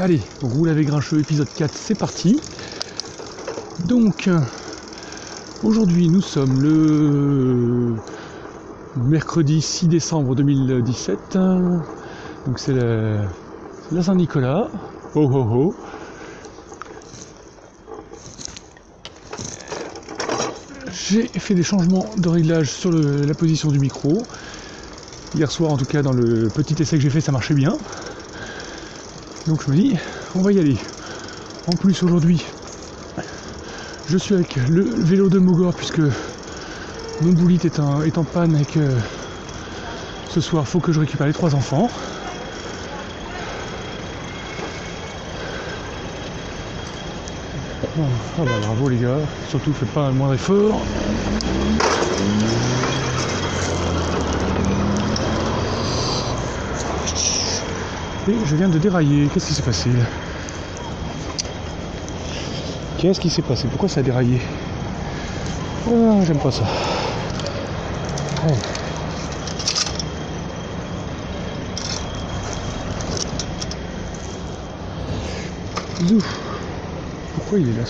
Allez, 0.00 0.20
roule 0.42 0.68
avec 0.68 0.86
Grincheux, 0.86 1.18
épisode 1.18 1.48
4, 1.56 1.74
c'est 1.74 1.96
parti. 1.96 2.40
Donc, 3.86 4.30
aujourd'hui 5.64 6.08
nous 6.08 6.20
sommes 6.20 6.62
le 6.62 7.96
mercredi 8.94 9.60
6 9.60 9.88
décembre 9.88 10.36
2017. 10.36 11.36
Donc 12.46 12.60
c'est 12.60 12.74
la, 12.74 13.26
Saint-Nicolas. 14.00 14.68
Oh 15.16 15.28
oh 15.32 15.46
oh. 15.50 15.74
J'ai 20.92 21.26
fait 21.26 21.54
des 21.54 21.64
changements 21.64 22.06
de 22.16 22.28
réglage 22.28 22.70
sur 22.70 22.92
la 22.92 23.34
position 23.34 23.72
du 23.72 23.80
micro. 23.80 24.22
Hier 25.34 25.50
soir, 25.50 25.72
en 25.72 25.76
tout 25.76 25.86
cas, 25.86 26.02
dans 26.02 26.12
le 26.12 26.48
petit 26.50 26.80
essai 26.80 26.98
que 26.98 27.02
j'ai 27.02 27.10
fait, 27.10 27.20
ça 27.20 27.32
marchait 27.32 27.54
bien. 27.54 27.76
Donc 29.48 29.62
je 29.64 29.70
me 29.70 29.76
dis, 29.76 29.96
on 30.34 30.42
va 30.42 30.52
y 30.52 30.58
aller. 30.58 30.76
En 31.66 31.74
plus 31.74 32.02
aujourd'hui, 32.02 32.44
je 34.06 34.18
suis 34.18 34.34
avec 34.34 34.56
le 34.68 34.82
vélo 34.82 35.30
de 35.30 35.38
Mogor 35.38 35.72
puisque 35.72 36.02
mon 37.22 37.32
boulite 37.32 37.64
est, 37.64 37.78
en 37.80 38.24
panne 38.24 38.58
et 38.60 38.66
que 38.66 38.90
ce 40.28 40.42
soir 40.42 40.68
faut 40.68 40.80
que 40.80 40.92
je 40.92 41.00
récupère 41.00 41.26
les 41.26 41.32
trois 41.32 41.54
enfants. 41.54 41.90
Ah 47.80 48.44
bah 48.44 48.50
bravo 48.60 48.90
les 48.90 48.98
gars, 48.98 49.16
surtout 49.48 49.72
faites 49.72 49.88
pas 49.88 50.08
un 50.08 50.12
moindre 50.12 50.34
effort. 50.34 50.82
Je 58.44 58.56
viens 58.56 58.68
de 58.68 58.78
dérailler. 58.78 59.28
Qu'est-ce 59.32 59.46
qui 59.48 59.54
s'est 59.54 59.62
passé 59.62 59.90
Qu'est-ce 62.98 63.20
qui 63.20 63.30
s'est 63.30 63.42
passé 63.42 63.68
Pourquoi 63.68 63.88
ça 63.88 64.00
a 64.00 64.02
déraillé 64.02 64.40
ah, 65.86 66.24
J'aime 66.26 66.38
pas 66.38 66.50
ça. 66.50 66.64
Pourquoi 77.34 77.58
il 77.58 77.68
est 77.70 77.78
là 77.78 77.84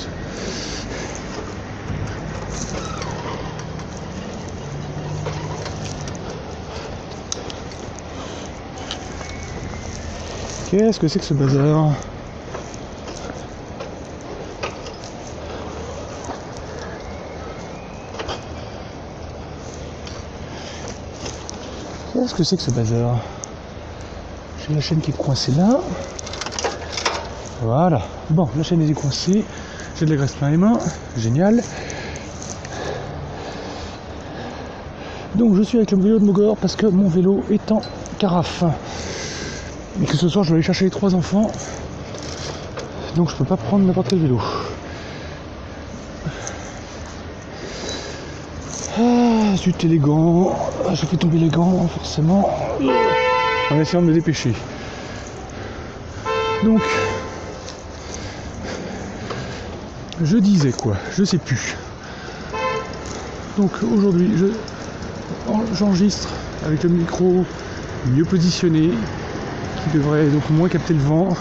Qu'est-ce 10.70 11.00
que 11.00 11.08
c'est 11.08 11.18
que 11.18 11.24
ce 11.24 11.32
bazar 11.32 11.92
Qu'est-ce 22.12 22.34
que 22.34 22.44
c'est 22.44 22.56
que 22.58 22.62
ce 22.62 22.70
bazar 22.70 23.16
J'ai 24.58 24.74
la 24.74 24.82
chaîne 24.82 25.00
qui 25.00 25.10
est 25.10 25.16
coincée 25.16 25.52
là. 25.52 25.80
Voilà. 27.62 28.02
Bon, 28.28 28.46
la 28.54 28.62
chaîne 28.62 28.82
est 28.82 28.92
coincée. 28.92 29.46
J'ai 29.98 30.04
de 30.04 30.10
la 30.10 30.16
graisse 30.16 30.32
plein 30.32 30.50
les 30.50 30.58
mains. 30.58 30.78
Génial. 31.16 31.62
Donc 35.34 35.54
je 35.54 35.62
suis 35.62 35.78
avec 35.78 35.92
le 35.92 35.98
vélo 35.98 36.18
de 36.18 36.24
Mogor 36.26 36.58
parce 36.58 36.76
que 36.76 36.84
mon 36.84 37.08
vélo 37.08 37.42
est 37.50 37.72
en 37.72 37.80
carafe. 38.18 38.64
Et 40.00 40.06
que 40.06 40.16
ce 40.16 40.28
soir 40.28 40.44
je 40.44 40.50
dois 40.50 40.56
aller 40.56 40.64
chercher 40.64 40.84
les 40.84 40.90
trois 40.90 41.14
enfants. 41.14 41.50
Donc 43.16 43.30
je 43.30 43.36
peux 43.36 43.44
pas 43.44 43.56
prendre 43.56 43.84
n'importe 43.84 44.08
quel 44.10 44.20
vélo. 44.20 44.40
Ah, 49.00 49.56
zut 49.56 49.84
élégant. 49.84 50.56
Ah, 50.86 50.94
j'ai 50.94 51.06
fait 51.06 51.16
tomber 51.16 51.38
les 51.38 51.48
gants, 51.48 51.86
forcément. 51.88 52.50
En 53.70 53.78
essayant 53.78 54.02
de 54.02 54.06
me 54.06 54.12
dépêcher. 54.12 54.52
Donc, 56.64 56.82
je 60.22 60.36
disais 60.38 60.72
quoi? 60.72 60.96
Je 61.16 61.22
sais 61.22 61.38
plus. 61.38 61.76
Donc 63.56 63.70
aujourd'hui, 63.94 64.32
j'enregistre 65.74 66.28
avec 66.64 66.82
le 66.82 66.88
micro 66.88 67.44
mieux 68.06 68.24
positionné, 68.24 68.90
devrait 69.94 70.26
donc 70.26 70.48
moins 70.50 70.68
capter 70.68 70.94
le 70.94 71.00
vent, 71.00 71.36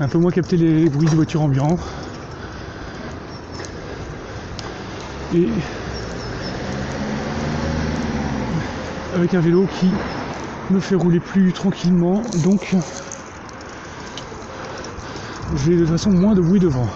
un 0.00 0.08
peu 0.08 0.18
moins 0.18 0.30
capter 0.30 0.56
les 0.56 0.88
bruits 0.88 1.08
de 1.08 1.14
voitures 1.14 1.42
ambiants. 1.42 1.78
Et 5.34 5.48
avec 9.14 9.34
un 9.34 9.40
vélo 9.40 9.66
qui 9.80 9.90
me 10.70 10.80
fait 10.80 10.94
rouler 10.94 11.20
plus 11.20 11.52
tranquillement, 11.52 12.22
donc 12.44 12.74
j'ai 15.64 15.76
de 15.76 15.80
toute 15.80 15.90
façon 15.90 16.10
moins 16.10 16.34
de 16.34 16.40
bruit 16.40 16.60
de 16.60 16.68
vent. 16.68 16.88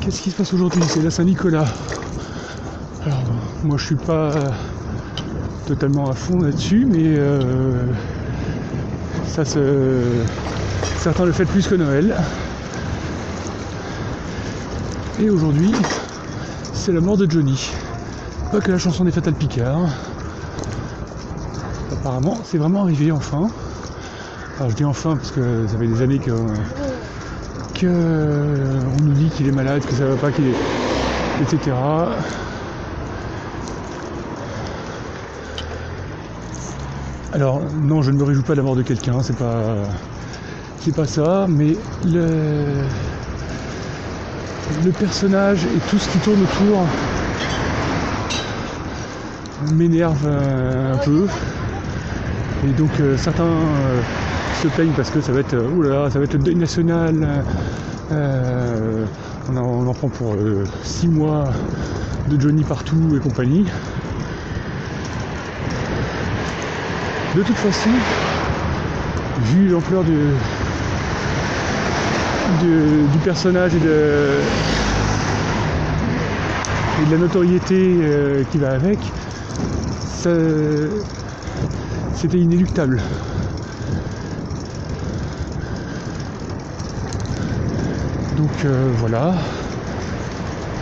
Qu'est-ce 0.00 0.20
qui 0.20 0.30
se 0.30 0.36
passe 0.36 0.52
aujourd'hui? 0.52 0.82
C'est 0.88 1.00
la 1.00 1.10
Saint-Nicolas. 1.10 1.66
Alors 3.06 3.22
moi 3.64 3.76
je 3.78 3.86
suis 3.86 3.96
pas 3.96 4.32
totalement 5.74 6.10
à 6.10 6.14
fond 6.14 6.42
là-dessus, 6.42 6.86
mais 6.86 7.00
euh, 7.16 7.86
ça 9.26 9.42
se. 9.42 10.02
Certains 10.98 11.24
le 11.24 11.32
font 11.32 11.46
plus 11.46 11.66
que 11.66 11.74
Noël. 11.74 12.14
Et 15.18 15.30
aujourd'hui, 15.30 15.72
c'est 16.74 16.92
la 16.92 17.00
mort 17.00 17.16
de 17.16 17.30
Johnny. 17.30 17.70
Pas 18.50 18.60
que 18.60 18.70
la 18.70 18.76
chanson 18.76 19.04
des 19.04 19.12
Fatal 19.12 19.32
Picard. 19.32 19.88
Apparemment, 21.90 22.36
c'est 22.44 22.58
vraiment 22.58 22.82
arrivé 22.82 23.10
enfin. 23.10 23.48
Alors 24.58 24.70
je 24.70 24.76
dis 24.76 24.84
enfin 24.84 25.16
parce 25.16 25.30
que 25.30 25.66
ça 25.68 25.78
fait 25.78 25.86
des 25.86 26.02
années 26.02 26.18
que, 26.18 26.32
que 27.80 27.86
nous 29.02 29.12
dit 29.14 29.30
qu'il 29.30 29.48
est 29.48 29.52
malade, 29.52 29.82
que 29.86 29.94
ça 29.94 30.04
va 30.04 30.16
pas, 30.16 30.30
qu'il 30.30 30.48
est. 30.48 31.42
etc. 31.42 31.72
Alors 37.32 37.62
non, 37.82 38.02
je 38.02 38.10
ne 38.10 38.18
me 38.18 38.24
réjouis 38.24 38.42
pas 38.42 38.52
de 38.52 38.58
la 38.58 38.62
mort 38.62 38.76
de 38.76 38.82
quelqu'un, 38.82 39.22
c'est 39.22 39.36
pas 39.36 39.74
c'est 40.80 40.94
pas 40.94 41.06
ça, 41.06 41.46
mais 41.48 41.76
le 42.04 42.84
le 44.84 44.90
personnage 44.90 45.64
et 45.64 45.78
tout 45.88 45.98
ce 45.98 46.08
qui 46.10 46.18
tourne 46.18 46.42
autour 46.42 46.86
m'énerve 49.72 50.26
un 50.26 50.98
peu. 50.98 51.26
Et 52.66 52.72
donc 52.72 52.90
euh, 53.00 53.16
certains 53.16 53.44
euh, 53.44 54.00
se 54.62 54.68
plaignent 54.68 54.92
parce 54.96 55.10
que 55.10 55.20
ça 55.20 55.32
va 55.32 55.40
être 55.40 55.56
oulala, 55.74 56.10
ça 56.10 56.18
va 56.18 56.26
être 56.26 56.34
le 56.34 56.38
deuil 56.40 56.56
national. 56.56 57.44
Euh, 58.12 59.04
on, 59.50 59.56
on, 59.56 59.86
en 59.86 59.94
prend 59.94 60.08
pour 60.08 60.34
6 60.84 61.08
mois 61.08 61.46
de 62.28 62.40
Johnny 62.40 62.62
partout 62.62 63.16
et 63.16 63.20
compagnie. 63.20 63.66
De 67.34 67.42
toute 67.42 67.56
façon, 67.56 67.88
vu 69.44 69.68
l'ampleur 69.68 70.04
du, 70.04 70.14
personnage 73.24 73.74
et 73.74 73.78
de, 73.78 74.40
la 77.10 77.16
notoriété 77.16 77.96
euh, 78.02 78.42
qui 78.50 78.58
va 78.58 78.72
avec, 78.72 78.98
c'était 82.14 82.38
inéluctable. 82.38 83.00
Donc 88.36 88.50
euh, 88.66 88.90
voilà, 88.98 89.32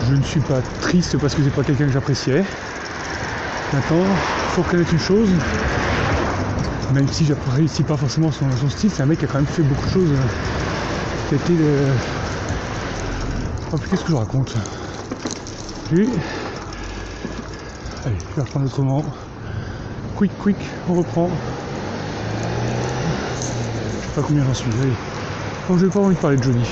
je 0.09 0.15
ne 0.15 0.23
suis 0.23 0.41
pas 0.41 0.59
triste 0.81 1.17
parce 1.17 1.33
que 1.33 1.43
c'est 1.43 1.49
pas 1.55 1.63
quelqu'un 1.63 1.85
que 1.85 1.93
j'appréciais. 1.93 2.43
Maintenant, 3.71 4.03
il 4.03 4.49
faut 4.53 4.63
connaître 4.63 4.91
une 4.91 4.99
chose, 4.99 5.29
même 6.93 7.07
si 7.07 7.25
j'apprécie 7.25 7.83
pas 7.83 7.97
forcément 7.97 8.31
son, 8.31 8.69
style, 8.69 8.91
c'est 8.91 9.03
un 9.03 9.05
mec 9.05 9.19
qui 9.19 9.25
a 9.25 9.27
quand 9.27 9.37
même 9.37 9.45
fait 9.45 9.63
beaucoup 9.63 9.85
de 9.85 9.91
choses. 9.91 10.11
Euh, 10.11 11.37
qui. 11.45 11.57
Euh, 11.59 11.93
qu'est-ce 13.89 14.03
que 14.03 14.09
je 14.09 14.15
raconte? 14.15 14.53
Allez, 15.91 16.09
je 18.05 18.35
vais 18.35 18.41
reprendre 18.41 18.65
autrement. 18.65 19.05
Quick, 20.17 20.31
quick, 20.39 20.57
on 20.89 20.95
reprend. 20.95 21.29
Je 24.01 24.07
sais 24.07 24.15
pas 24.15 24.21
combien 24.27 24.43
j'en 24.43 24.53
suis. 24.53 24.69
Allez. 24.81 24.93
Bon, 25.67 25.77
j'ai 25.77 25.87
pas 25.87 25.99
envie 25.99 26.15
de 26.15 26.19
parler 26.19 26.37
de 26.37 26.43
Johnny. 26.43 26.65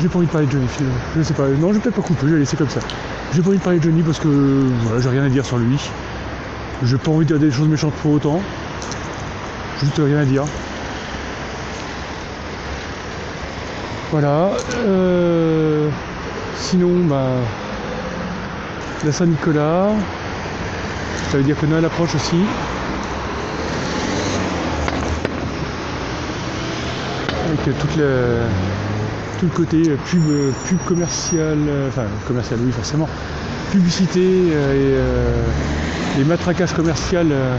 J'ai 0.00 0.08
pas 0.08 0.18
envie 0.18 0.26
de 0.26 0.32
parler 0.32 0.46
de 0.48 0.52
Johnny, 0.52 0.66
je 1.16 1.22
sais 1.22 1.34
pas. 1.34 1.46
Non, 1.46 1.68
je 1.68 1.74
vais 1.74 1.80
peut-être 1.80 1.94
pas 1.94 2.02
couper, 2.02 2.26
je 2.26 2.32
vais 2.34 2.40
laisser 2.40 2.56
comme 2.56 2.68
ça. 2.68 2.80
J'ai 3.32 3.40
pas 3.40 3.50
envie 3.50 3.58
de 3.58 3.62
parler 3.62 3.78
de 3.78 3.84
Johnny 3.84 4.02
parce 4.02 4.18
que 4.18 4.28
voilà, 4.84 5.00
j'ai 5.00 5.10
rien 5.10 5.22
à 5.22 5.28
dire 5.28 5.46
sur 5.46 5.58
lui. 5.58 5.78
J'ai 6.84 6.98
pas 6.98 7.10
envie 7.12 7.24
de 7.24 7.36
dire 7.36 7.38
des 7.38 7.54
choses 7.54 7.68
méchantes 7.68 7.94
pour 7.94 8.12
autant. 8.12 8.40
Juste 9.80 9.98
rien 9.98 10.18
à 10.18 10.24
dire. 10.24 10.44
Voilà. 14.10 14.50
Euh, 14.74 15.88
sinon, 16.56 17.04
bah, 17.04 17.28
la 19.04 19.12
Saint-Nicolas. 19.12 19.90
Ça 21.30 21.38
veut 21.38 21.44
dire 21.44 21.58
que 21.58 21.66
Noël 21.66 21.84
approche 21.84 22.14
aussi. 22.14 22.36
Avec 27.46 27.78
toute 27.78 27.96
la, 27.96 28.04
tout 29.38 29.46
le 29.46 29.56
côté 29.56 29.82
pub, 30.06 30.22
pub 30.66 30.78
commercial, 30.84 31.58
enfin 31.88 32.04
commercial 32.26 32.58
oui 32.62 32.72
forcément, 32.72 33.08
publicité 33.70 34.50
euh, 34.52 35.46
et, 35.48 35.91
les 36.18 36.24
matraquages 36.24 36.74
commercial 36.74 37.28
euh, 37.30 37.56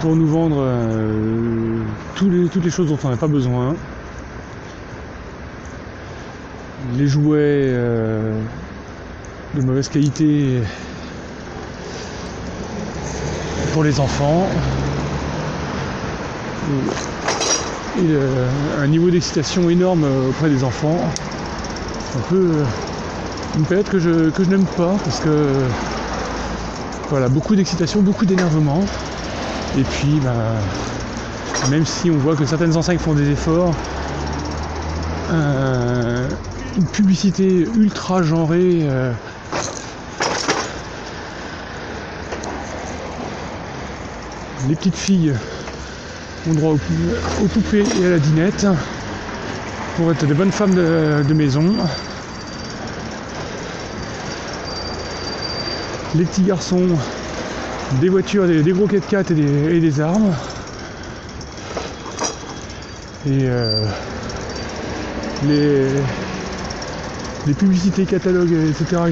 pour 0.00 0.14
nous 0.14 0.26
vendre 0.26 0.58
euh, 0.60 1.82
toutes 2.16 2.64
les 2.64 2.70
choses 2.70 2.88
dont 2.88 2.98
on 3.02 3.08
n'a 3.08 3.16
pas 3.16 3.28
besoin. 3.28 3.74
Les 6.96 7.06
jouets 7.06 7.72
de 9.54 9.62
mauvaise 9.62 9.88
qualité 9.88 10.60
pour 13.72 13.84
les 13.84 14.00
enfants. 14.00 14.46
Et, 17.98 18.82
un 18.82 18.86
niveau 18.86 19.10
d'excitation 19.10 19.70
énorme 19.70 20.04
auprès 20.28 20.50
des 20.50 20.64
enfants. 20.64 20.98
Un 22.16 22.22
peu 22.28 22.50
une 23.56 23.64
période 23.64 23.88
que 23.88 23.98
je, 23.98 24.30
que 24.30 24.44
je 24.44 24.50
n'aime 24.50 24.66
pas 24.76 24.94
parce 25.04 25.20
que 25.20 25.28
voilà, 27.10 27.28
beaucoup 27.28 27.56
d'excitation, 27.56 28.00
beaucoup 28.00 28.24
d'énervement. 28.24 28.84
Et 29.76 29.82
puis 29.82 30.20
bah, 30.22 30.54
même 31.68 31.84
si 31.84 32.10
on 32.10 32.16
voit 32.16 32.36
que 32.36 32.44
certaines 32.44 32.76
enseignes 32.76 32.98
font 32.98 33.14
des 33.14 33.30
efforts, 33.30 33.74
euh, 35.32 36.28
une 36.76 36.86
publicité 36.86 37.66
ultra 37.76 38.22
genrée. 38.22 38.80
Euh, 38.82 39.12
les 44.68 44.76
petites 44.76 44.96
filles 44.96 45.34
ont 46.48 46.54
droit 46.54 46.72
aux, 46.74 47.46
poupées 47.48 47.84
et 48.00 48.06
à 48.06 48.10
la 48.10 48.18
dinette 48.18 48.66
pour 49.96 50.12
être 50.12 50.26
des 50.26 50.34
bonnes 50.34 50.52
femmes 50.52 50.74
de 50.74 51.34
maison. 51.34 51.74
Les 56.14 56.24
petits 56.24 56.42
garçons, 56.42 56.86
des 58.00 58.08
voitures, 58.08 58.46
des, 58.46 58.72
gros 58.72 58.86
4x4 58.86 59.32
et 59.70 59.80
des, 59.80 60.00
armes. 60.00 60.32
Et 63.26 63.42
euh, 63.44 63.84
les, 65.46 65.86
les 67.46 67.54
publicités, 67.54 68.04
catalogues, 68.04 68.56
etc. 68.68 69.02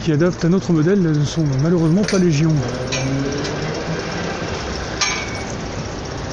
qui 0.00 0.12
adoptent 0.12 0.44
un 0.44 0.52
autre 0.52 0.72
modèle 0.72 1.00
ne 1.00 1.24
sont 1.24 1.44
malheureusement 1.62 2.02
pas 2.02 2.18
légion. 2.18 2.52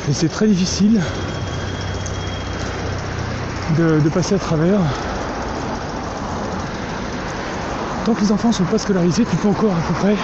Et 0.09 0.13
c'est 0.13 0.29
très 0.29 0.47
difficile 0.47 1.01
de 3.77 4.09
passer 4.09 4.35
à 4.35 4.39
travers. 4.39 4.79
Tant 8.05 8.13
que 8.13 8.21
les 8.21 8.31
enfants 8.31 8.49
ne 8.49 8.53
sont 8.53 8.65
pas 8.65 8.77
scolarisés, 8.77 9.25
tu 9.25 9.35
peux 9.35 9.47
encore 9.47 9.71
à 9.71 9.81
peu 9.87 9.93
près 9.95 10.15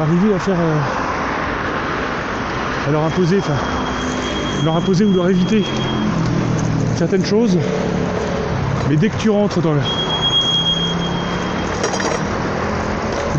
arriver 0.00 0.34
à 0.34 0.38
faire 0.38 0.56
euh, 0.58 0.78
à 2.88 2.90
leur 2.90 3.04
imposer, 3.04 3.40
enfin 3.40 3.52
leur 4.64 4.76
imposer 4.76 5.04
ou 5.04 5.12
leur 5.12 5.28
éviter 5.28 5.62
certaines 6.96 7.26
choses. 7.26 7.58
Mais 8.88 8.96
dès 8.96 9.10
que 9.10 9.16
tu 9.18 9.28
rentres 9.28 9.60
dans 9.60 9.74
le. 9.74 9.80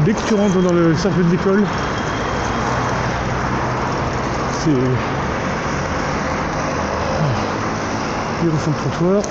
Dès 0.06 0.14
que 0.14 0.22
tu 0.28 0.36
rentres 0.36 0.62
dans 0.62 0.74
le 0.74 0.96
cercle 0.96 1.26
de 1.26 1.32
l'école, 1.32 1.64
c'est. 4.60 4.70
Les 8.44 8.50
refond 8.52 8.72
de 8.72 8.76
trottoir. 8.76 9.24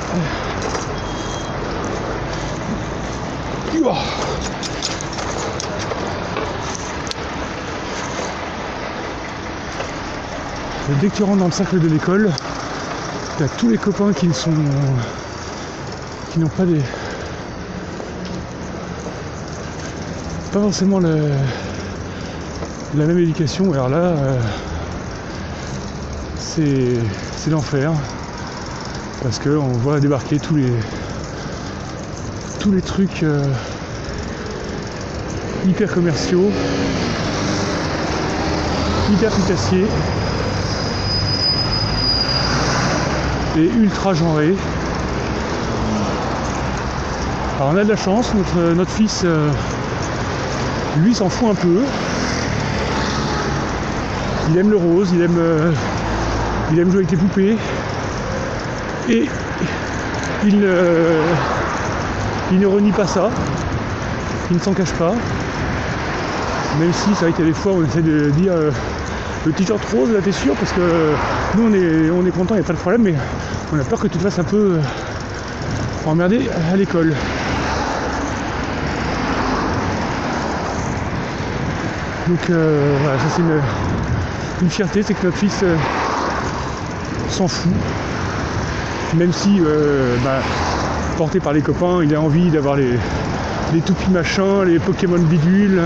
Dès 11.00 11.08
que 11.08 11.16
tu 11.16 11.22
rentres 11.24 11.38
dans 11.38 11.46
le 11.46 11.52
cercle 11.52 11.80
de 11.80 11.88
l'école, 11.88 12.30
tu 13.36 13.42
as 13.42 13.48
tous 13.48 13.68
les 13.68 13.78
copains 13.78 14.12
qui 14.12 14.28
ne 14.28 14.32
sont. 14.32 14.52
qui 16.30 16.38
n'ont 16.38 16.48
pas 16.48 16.64
des. 16.64 16.80
pas 20.52 20.60
forcément 20.60 21.00
la 21.00 21.08
même 22.94 23.18
éducation. 23.18 23.72
Alors 23.72 23.88
là, 23.88 23.96
euh, 23.96 24.40
c'est 26.38 27.50
l'enfer. 27.50 27.92
Parce 29.22 29.38
qu'on 29.38 29.72
voit 29.78 29.98
débarquer 29.98 30.38
tous 30.38 30.56
les. 30.56 30.72
Tous 32.62 32.70
les 32.70 32.82
trucs. 32.82 33.24
Euh, 33.24 33.42
hyper 35.66 35.92
commerciaux, 35.92 36.50
hyper 39.12 39.30
putassiers 39.30 39.86
et 43.56 43.64
ultra 43.64 44.14
genrés. 44.14 44.54
Alors 47.56 47.72
on 47.72 47.76
a 47.76 47.84
de 47.84 47.88
la 47.88 47.96
chance, 47.96 48.32
notre, 48.34 48.74
notre 48.74 48.90
fils, 48.90 49.22
euh, 49.24 49.48
lui 50.98 51.14
s'en 51.14 51.28
fout 51.28 51.50
un 51.50 51.54
peu. 51.54 51.82
Il 54.50 54.58
aime 54.58 54.70
le 54.70 54.76
rose, 54.76 55.10
il 55.12 55.22
aime, 55.22 55.36
euh, 55.38 55.72
il 56.72 56.78
aime 56.78 56.90
jouer 56.90 56.98
avec 56.98 57.10
les 57.10 57.16
poupées. 57.16 57.56
Et 59.08 59.28
il, 60.44 60.64
il 62.52 62.60
ne 62.60 62.66
renie 62.66 62.92
pas 62.92 63.06
ça. 63.06 63.30
Il 64.50 64.56
ne 64.56 64.60
s'en 64.60 64.74
cache 64.74 64.92
pas. 64.92 65.14
Même 66.78 66.92
si 66.92 67.14
c'est 67.14 67.24
vrai 67.24 67.32
qu'il 67.32 67.46
y 67.46 67.48
a 67.48 67.50
des 67.50 67.58
fois 67.58 67.72
on 67.72 67.84
essaie 67.84 68.02
de 68.02 68.30
dire 68.30 68.52
euh, 68.52 68.70
le 69.44 69.52
t-shirt 69.52 69.82
rose 69.92 70.10
là 70.10 70.20
t'es 70.22 70.32
sûr 70.32 70.54
parce 70.54 70.72
que 70.72 71.12
nous 71.56 71.68
on 71.68 71.74
est 71.74 72.10
on 72.10 72.26
est 72.26 72.30
content, 72.30 72.54
il 72.54 72.58
n'y 72.58 72.64
a 72.64 72.66
pas 72.66 72.72
de 72.72 72.78
problème, 72.78 73.02
mais 73.02 73.14
on 73.72 73.78
a 73.78 73.84
peur 73.84 74.00
que 74.00 74.06
tu 74.06 74.18
te 74.18 74.22
fasses 74.22 74.38
un 74.38 74.44
peu 74.44 74.78
euh, 74.78 74.80
emmerder 76.06 76.48
à 76.72 76.76
l'école. 76.76 77.14
Donc 82.28 82.50
euh, 82.50 82.96
voilà, 83.02 83.18
ça 83.18 83.24
c'est 83.34 83.42
une, 84.62 84.70
fierté, 84.70 85.02
c'est 85.02 85.14
que 85.14 85.26
notre 85.26 85.38
fils 85.38 85.64
s'en 87.28 87.48
fout. 87.48 87.72
Même 89.14 89.32
si 89.32 89.60
bah, 90.24 90.40
porté 91.16 91.40
par 91.40 91.52
les 91.52 91.62
copains, 91.62 92.02
il 92.02 92.14
a 92.14 92.20
envie 92.20 92.50
d'avoir 92.50 92.76
les, 92.76 92.98
les 93.72 93.80
toupies 93.80 94.10
machins, 94.10 94.64
les 94.64 94.78
Pokémon 94.78 95.18
bidules. 95.18 95.80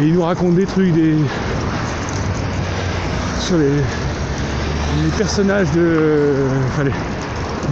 Et 0.00 0.06
il 0.06 0.14
nous 0.14 0.22
raconte 0.22 0.54
des 0.54 0.66
trucs, 0.66 0.92
des. 0.92 1.16
sur 3.40 3.56
les, 3.58 3.70
personnages 5.18 5.70
de. 5.72 6.34
Enfin, 6.68 6.84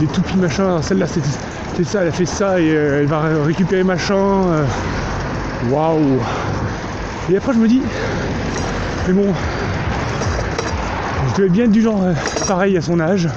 les, 0.00 0.06
toupies 0.08 0.37
machin. 0.37 0.82
Celle-là, 0.82 1.06
c'est 1.06 1.85
ça, 1.85 2.02
elle 2.02 2.08
a 2.08 2.12
fait 2.12 2.26
ça 2.26 2.61
et 2.61 2.70
euh, 2.70 3.00
elle 3.00 3.06
va 3.06 3.23
récupérer 3.44 3.85
machin. 3.85 4.16
Euh. 4.16 4.64
Waouh! 5.70 6.18
Et 7.30 7.37
après, 7.37 7.52
je 7.52 7.58
me 7.58 7.68
dis, 7.68 7.82
mais 9.06 9.14
bon, 9.14 9.32
je 11.30 11.37
devais 11.37 11.49
bien 11.49 11.64
être 11.64 11.73
du 11.73 11.82
genre 11.82 12.02
euh, 12.02 12.12
pareil 12.47 12.76
à 12.76 12.82
son 12.82 13.00
âge. 13.00 13.28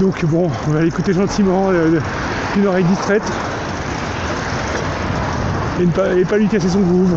Donc 0.00 0.24
bon, 0.26 0.50
on 0.68 0.70
va 0.72 0.82
l'écouter 0.82 1.14
gentiment, 1.14 1.70
d'une 2.54 2.66
oreille 2.66 2.84
distraite 2.84 3.22
et, 5.80 5.84
pas, 5.86 6.08
pas 6.28 6.36
lui 6.38 6.48
casser 6.48 6.68
son 6.68 6.80
groove. 6.80 7.16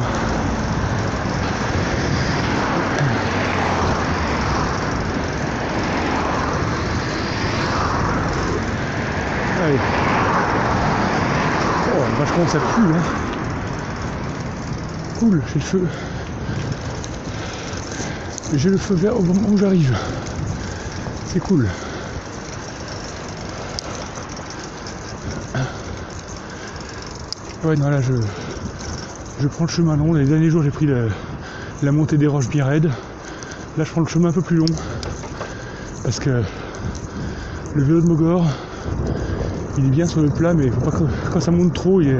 Allez. 9.61 9.77
Oh, 11.95 12.01
vachement 12.17 12.47
ça 12.47 12.59
pue 12.59 12.81
hein. 12.81 13.01
Cool, 15.19 15.41
j'ai 15.47 15.59
le 15.59 15.65
feu. 15.65 15.87
J'ai 18.55 18.69
le 18.69 18.77
feu 18.77 18.95
vert 18.95 19.17
au 19.17 19.21
moment 19.21 19.49
où 19.49 19.57
j'arrive. 19.57 19.95
C'est 21.27 21.39
cool. 21.39 21.67
Ouais, 27.69 27.75
non, 27.75 27.91
là, 27.91 28.01
je, 28.01 28.15
je 29.39 29.47
prends 29.47 29.65
le 29.65 29.69
chemin 29.69 29.95
long. 29.95 30.15
Les 30.15 30.25
derniers 30.25 30.49
jours, 30.49 30.63
j'ai 30.63 30.71
pris 30.71 30.87
la 31.83 31.91
montée 31.91 32.17
des 32.17 32.25
roches 32.25 32.49
bien 32.49 32.65
raide. 32.65 32.89
Là, 33.77 33.83
je 33.83 33.91
prends 33.91 34.01
le 34.01 34.07
chemin 34.07 34.29
un 34.29 34.31
peu 34.31 34.41
plus 34.41 34.57
long. 34.57 34.65
Parce 36.03 36.19
que 36.19 36.41
le 37.75 37.83
vélo 37.83 38.01
de 38.01 38.07
Mogor, 38.07 38.43
il 39.77 39.85
est 39.85 39.89
bien 39.89 40.07
sur 40.07 40.21
le 40.21 40.29
plat, 40.29 40.55
mais 40.55 40.71
faut 40.71 40.81
pas 40.81 40.89
que 40.89 41.03
quand 41.31 41.41
ça 41.41 41.51
monte 41.51 41.75
trop, 41.75 42.01
il 42.01 42.17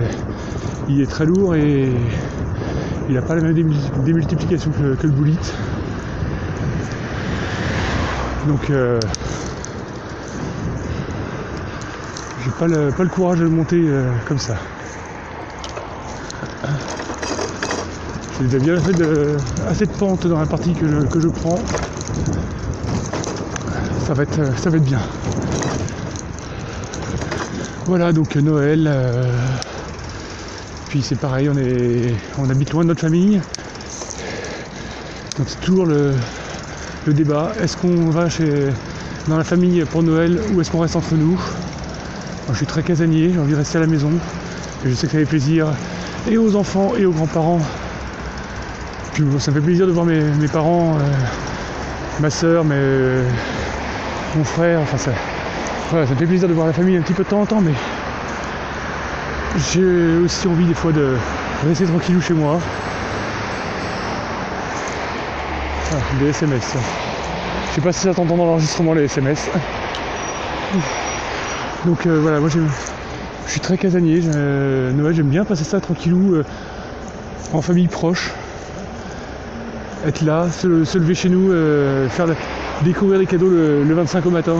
est, 1.02 1.08
très 1.08 1.26
lourd 1.26 1.56
et 1.56 1.96
il 3.08 3.16
n'a 3.16 3.24
pas 3.24 3.34
la 3.34 3.42
même 3.42 3.56
démul- 3.56 4.04
démultiplication 4.06 4.70
que, 4.70 5.02
le 5.02 5.12
boulit. 5.12 5.40
Donc, 8.48 8.70
euh, 8.70 9.02
j'ai 12.46 12.52
pas 12.52 12.68
le, 12.68 12.92
pas 12.92 13.02
le 13.02 13.10
courage 13.10 13.40
de 13.40 13.46
le 13.46 13.50
monter 13.50 13.84
euh, 13.88 14.12
comme 14.28 14.38
ça. 14.38 14.54
J'ai 18.40 18.46
déjà 18.48 18.60
bien 18.60 18.80
fait 18.80 18.94
de, 18.94 19.38
assez 19.68 19.86
de 19.86 19.92
pente 19.92 20.26
dans 20.26 20.40
la 20.40 20.46
partie 20.46 20.74
que 20.74 20.88
je, 20.88 21.28
prends. 21.28 21.60
Ça 24.00 24.14
va 24.14 24.24
être, 24.24 24.58
ça 24.58 24.70
va 24.70 24.78
être 24.78 24.84
bien. 24.84 25.02
Voilà 27.86 28.14
donc 28.14 28.36
Noël. 28.38 28.88
euh, 28.88 29.30
puis 30.88 31.02
c'est 31.02 31.18
pareil, 31.18 31.50
on 31.50 31.58
est, 31.58 32.14
on 32.38 32.50
habite 32.50 32.72
loin 32.72 32.84
de 32.84 32.88
notre 32.88 33.02
famille. 33.02 33.42
Donc 35.38 35.48
c'est 35.48 35.60
toujours 35.60 35.86
le, 35.86 36.14
le 37.08 37.14
débat. 37.14 37.52
Est-ce 37.62 37.76
qu'on 37.76 38.10
va 38.10 38.30
chez, 38.30 38.68
dans 39.28 39.38
la 39.38 39.44
famille 39.44 39.84
pour 39.92 40.02
Noël 40.02 40.40
ou 40.54 40.62
est-ce 40.62 40.72
qu'on 40.72 40.80
reste 40.80 40.96
entre 40.96 41.14
nous? 41.16 41.38
Je 42.52 42.56
suis 42.56 42.66
très 42.66 42.84
casanier, 42.84 43.32
j'ai 43.34 43.40
envie 43.40 43.52
de 43.52 43.58
rester 43.58 43.80
à 43.80 43.82
la 43.82 43.88
maison. 43.88 44.12
Et 44.86 44.90
je 44.90 44.96
sais 44.96 45.08
que 45.08 45.12
ça 45.12 45.20
fait 45.20 45.26
plaisir 45.26 45.68
et 46.30 46.38
aux 46.38 46.56
enfants 46.56 46.94
et 46.98 47.06
aux 47.06 47.12
grands-parents. 47.12 47.60
Ça 49.20 49.52
me 49.52 49.56
fait 49.56 49.66
plaisir 49.66 49.86
de 49.86 49.92
voir 49.92 50.06
mes, 50.06 50.48
parents, 50.48 50.96
euh, 50.98 51.02
ma 52.22 52.30
soeur, 52.30 52.64
mon 52.64 54.44
frère, 54.46 54.80
enfin 54.80 54.96
ça, 54.96 55.12
voilà, 55.90 56.06
ça 56.08 56.14
me 56.14 56.20
fait 56.20 56.26
plaisir 56.26 56.48
de 56.48 56.54
voir 56.54 56.68
la 56.68 56.72
famille 56.72 56.96
un 56.96 57.02
petit 57.02 57.12
peu 57.12 57.24
de 57.24 57.28
temps 57.28 57.42
en 57.42 57.46
temps, 57.46 57.60
mais 57.60 57.74
j'ai 59.74 60.16
aussi 60.24 60.48
envie 60.48 60.64
des 60.64 60.74
fois 60.74 60.94
de 60.94 61.18
rester 61.68 61.86
tranquillou 61.86 62.22
chez 62.22 62.34
moi. 62.34 62.60
Ah, 65.92 65.96
des 66.22 66.30
SMS. 66.30 66.78
Je 67.70 67.76
sais 67.76 67.82
pas 67.82 67.92
si 67.92 68.00
ça 68.00 68.14
t'entend 68.14 68.38
dans 68.38 68.46
l'enregistrement 68.46 68.94
les 68.94 69.04
SMS. 69.04 69.50
Donc 71.86 72.06
euh, 72.06 72.20
voilà, 72.22 72.40
moi 72.40 72.48
je 72.48 72.60
suis 73.48 73.60
très 73.60 73.78
casanier. 73.78 74.22
Noël, 74.22 75.14
j'aime 75.14 75.28
bien 75.28 75.44
passer 75.44 75.66
ça 75.66 75.82
tranquillou 75.82 76.36
euh, 76.36 76.46
en 77.52 77.62
famille 77.62 77.90
proche. 77.90 78.32
Être 80.06 80.22
là, 80.22 80.48
se, 80.50 80.68
lever 80.98 81.14
chez 81.14 81.28
nous, 81.28 81.52
euh, 81.52 82.08
faire 82.08 82.28
découvrir 82.84 83.20
des 83.20 83.26
cadeaux 83.26 83.50
le, 83.50 83.84
le 83.84 83.94
25 83.94 84.26
au 84.26 84.30
matin. 84.30 84.56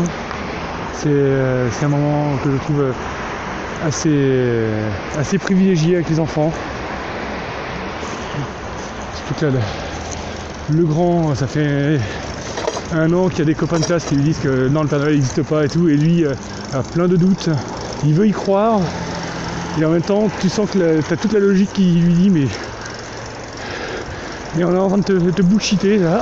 C'est 0.94 1.08
euh, 1.08 1.70
c'est 1.72 1.86
un 1.86 1.90
moment 1.90 2.36
que 2.44 2.52
je 2.52 2.58
trouve 2.58 2.82
euh, 2.82 2.92
assez, 3.86 4.66
assez 5.18 5.38
privilégié 5.38 5.96
avec 5.96 6.10
les 6.10 6.20
enfants. 6.20 6.52
Surtout 9.28 9.46
là, 9.46 9.52
le, 10.72 10.84
grand, 10.84 11.34
ça 11.36 11.48
fait 11.48 12.00
un 12.94 13.14
an 13.14 13.30
qu'il 13.30 13.40
y 13.40 13.42
a 13.44 13.46
des 13.46 13.56
copains 13.56 13.80
de 13.80 13.86
classe 13.86 14.06
qui 14.06 14.16
lui 14.16 14.24
disent 14.24 14.40
que 14.40 14.68
non, 14.68 14.82
le 14.82 14.90
Père 14.90 15.00
Noël 15.00 15.14
n'existe 15.14 15.44
pas 15.44 15.64
et 15.64 15.70
tout, 15.70 15.88
et 15.88 15.96
lui 15.96 16.26
a 16.26 16.84
plein 16.94 17.08
de 17.08 17.16
doutes. 17.16 17.50
Il 18.04 18.14
veut 18.14 18.28
y 18.28 18.32
croire, 18.32 18.82
et 19.80 19.86
en 19.86 19.92
même 19.92 20.02
temps, 20.02 20.28
tu 20.42 20.50
sens 20.50 20.70
que 20.70 21.00
tu 21.02 21.14
as 21.14 21.18
toute 21.18 21.32
la 21.32 21.40
logique 21.40 21.72
qui 21.74 21.94
lui 21.94 22.14
dit, 22.14 22.30
mais, 22.30 22.48
mais 24.56 24.64
on 24.64 24.74
est 24.74 24.78
en 24.78 24.88
train 24.90 24.98
de 24.98 25.04
te, 25.04 25.30
te 25.32 25.42
bullshiter 25.42 25.98
là. 25.98 26.22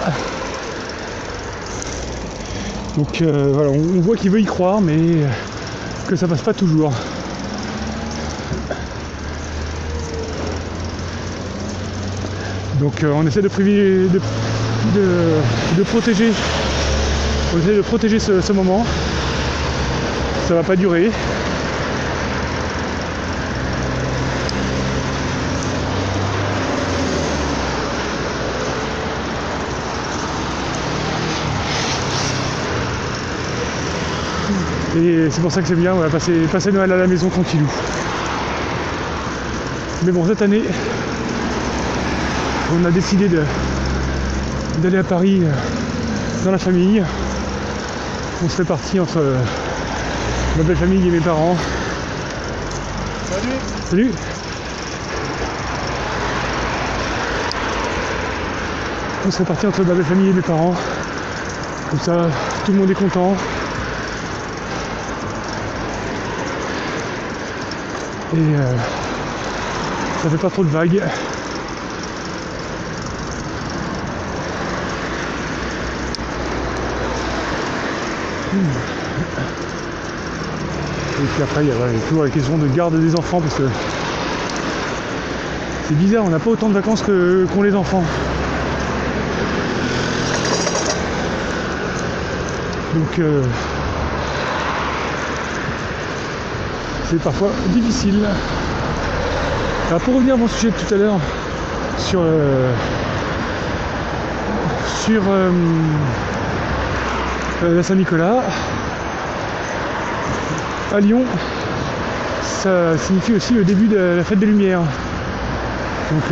Donc 2.98 3.22
euh, 3.22 3.52
voilà, 3.54 3.70
on, 3.70 4.00
voit 4.02 4.16
qu'il 4.16 4.32
veut 4.32 4.42
y 4.42 4.46
croire, 4.46 4.82
mais 4.82 4.94
euh, 4.98 5.28
que 6.08 6.16
ça 6.16 6.28
passe 6.28 6.42
pas 6.42 6.54
toujours. 6.54 6.92
Donc 12.80 13.04
euh, 13.04 13.12
on 13.16 13.26
essaie 13.26 13.42
de- 14.96 15.78
de 15.78 15.84
protéger, 15.84 16.32
on 17.56 17.60
essaie 17.60 17.76
de 17.76 17.82
protéger 17.82 18.20
ce, 18.20 18.42
ce 18.42 18.54
moment. 18.54 18.86
Ça 20.48 20.54
va 20.54 20.64
pas 20.64 20.76
durer. 20.76 21.12
Et 34.98 35.30
c'est 35.30 35.42
pour 35.42 35.52
ça 35.52 35.62
que 35.62 35.68
c'est 35.68 35.76
bien, 35.76 35.94
va 35.94 36.10
passer, 36.10 36.34
passer 36.52 36.72
Noël 36.72 36.92
à 36.92 36.98
la 36.98 37.06
maison 37.06 37.30
tranquillou. 37.30 37.70
Mais 40.04 40.12
bon, 40.12 40.26
cette 40.26 40.42
année, 40.42 40.64
on 42.74 42.84
a 42.84 42.90
décidé 42.90 43.30
d'aller 44.80 44.98
à 44.98 45.04
Paris 45.04 45.42
euh, 45.44 45.52
dans 46.44 46.52
la 46.52 46.58
famille. 46.58 47.04
On 48.44 48.50
se 48.50 48.56
fait 48.56 48.64
partie 48.64 49.00
entre 49.00 49.18
euh, 49.18 49.38
ma 50.58 50.64
belle 50.64 50.78
famille 50.78 51.08
et 51.08 51.12
mes 51.12 51.20
parents. 51.20 51.56
Salut 53.30 53.54
Salut 53.90 54.12
On 59.28 59.32
se 59.32 59.38
fait 59.38 59.44
partie 59.44 59.68
entre 59.68 59.84
ma 59.84 59.94
belle 59.94 60.06
famille 60.06 60.30
et 60.30 60.34
mes 60.34 60.42
parents. 60.42 60.74
Comme 61.92 62.00
ça, 62.00 62.30
tout 62.66 62.72
le 62.72 62.80
monde 62.80 62.90
est 62.90 62.96
content. 62.96 63.36
Et 68.34 68.40
euh, 68.56 68.76
ça 70.22 70.30
fait 70.30 70.38
pas 70.38 70.50
trop 70.50 70.64
de 70.64 70.70
vagues. 70.70 71.02
Et 81.20 81.26
puis 81.34 81.44
après, 81.44 81.64
il 81.64 81.70
y 81.70 81.72
a 81.72 81.76
voilà, 81.76 81.94
il 81.94 82.00
y 82.00 82.02
a 82.02 82.06
toujours 82.08 82.24
la 82.24 82.30
question 82.30 82.58
de 82.58 82.68
garde 82.68 83.00
des 83.02 83.16
enfants 83.16 83.42
parce 83.42 83.56
que 83.56 83.64
c'est 85.88 85.96
bizarre, 85.96 86.26
on 86.26 86.30
n'a 86.30 86.40
pas 86.40 86.50
autant 86.52 86.70
de 86.70 86.74
vacances 86.74 87.02
que- 87.02 87.46
qu'ont 87.54 87.64
les 87.64 87.74
enfants. 87.76 88.04
Donc 92.94 93.20
euh, 93.20 93.42
c'est 97.10 97.22
parfois 97.22 97.50
difficile. 97.70 98.26
Pour 100.04 100.16
revenir 100.16 100.34
à 100.34 100.38
mon 100.38 100.48
sujet 100.48 100.70
de 100.70 100.76
tout 100.76 100.94
à 100.94 100.98
l'heure 100.98 101.20
sur 101.98 102.20
euh, 102.22 102.74
sur 105.06 105.22
euh, 105.30 105.50
euh, 107.64 107.76
la 107.78 107.84
Saint-Nicolas, 107.84 108.44
à 110.94 111.00
Lyon, 111.00 111.24
ça 112.44 112.98
signifie 112.98 113.34
aussi 113.34 113.54
le 113.54 113.64
début 113.64 113.88
de 113.88 114.16
la 114.18 114.24
fête 114.24 114.40
des 114.40 114.46
Lumières. 114.46 114.82
Donc 116.12 116.24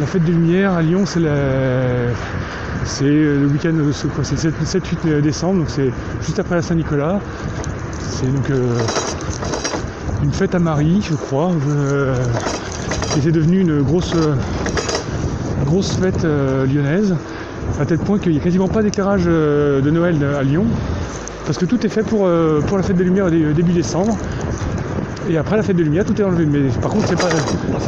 la 0.00 0.06
fête 0.06 0.24
des 0.24 0.32
Lumières 0.32 0.74
à 0.74 0.82
Lyon, 0.82 1.04
c'est 1.06 1.20
la- 1.20 1.32
le 3.00 3.46
week-end, 3.46 3.72
euh, 3.74 3.90
c'est 3.92 4.08
quoi, 4.08 4.22
c'est 4.24 4.42
le 4.44 4.52
7-8 4.64 5.20
décembre, 5.22 5.60
donc 5.60 5.68
c'est 5.70 5.90
juste 6.24 6.38
après 6.38 6.56
la 6.56 6.62
Saint-Nicolas. 6.62 7.20
C'est 8.00 8.32
donc 8.32 8.50
euh, 8.50 8.76
une 10.22 10.32
fête 10.32 10.54
à 10.54 10.58
Marie, 10.58 11.00
je 11.02 11.14
crois. 11.14 11.50
et 13.16 13.20
c'est 13.20 13.32
devenu 13.32 13.60
une 13.60 13.82
grosse, 13.82 14.14
euh, 14.14 14.34
grosse 15.64 15.96
fête 15.96 16.24
euh, 16.24 16.66
lyonnaise, 16.66 17.14
à 17.80 17.86
tel 17.86 17.98
point 17.98 18.18
qu'il 18.18 18.32
n'y 18.32 18.38
a 18.38 18.40
quasiment 18.40 18.68
pas 18.68 18.82
d'éclairage 18.82 19.24
de 19.24 19.90
Noël 19.90 20.16
à 20.38 20.42
Lyon, 20.42 20.64
parce 21.46 21.58
que 21.58 21.64
tout 21.64 21.84
est 21.86 21.88
fait 21.88 22.02
pour, 22.02 22.28
pour 22.66 22.76
la 22.76 22.82
fête 22.82 22.96
des 22.96 23.04
Lumières 23.04 23.30
début 23.30 23.72
décembre. 23.72 24.16
Et 25.30 25.36
après 25.36 25.56
la 25.58 25.62
fête 25.62 25.76
des 25.76 25.84
Lumières, 25.84 26.06
tout 26.06 26.18
est 26.18 26.24
enlevé. 26.24 26.46
Mais 26.46 26.70
par 26.80 26.90
contre, 26.90 27.06
c'est 27.06 27.20
pas, 27.20 27.28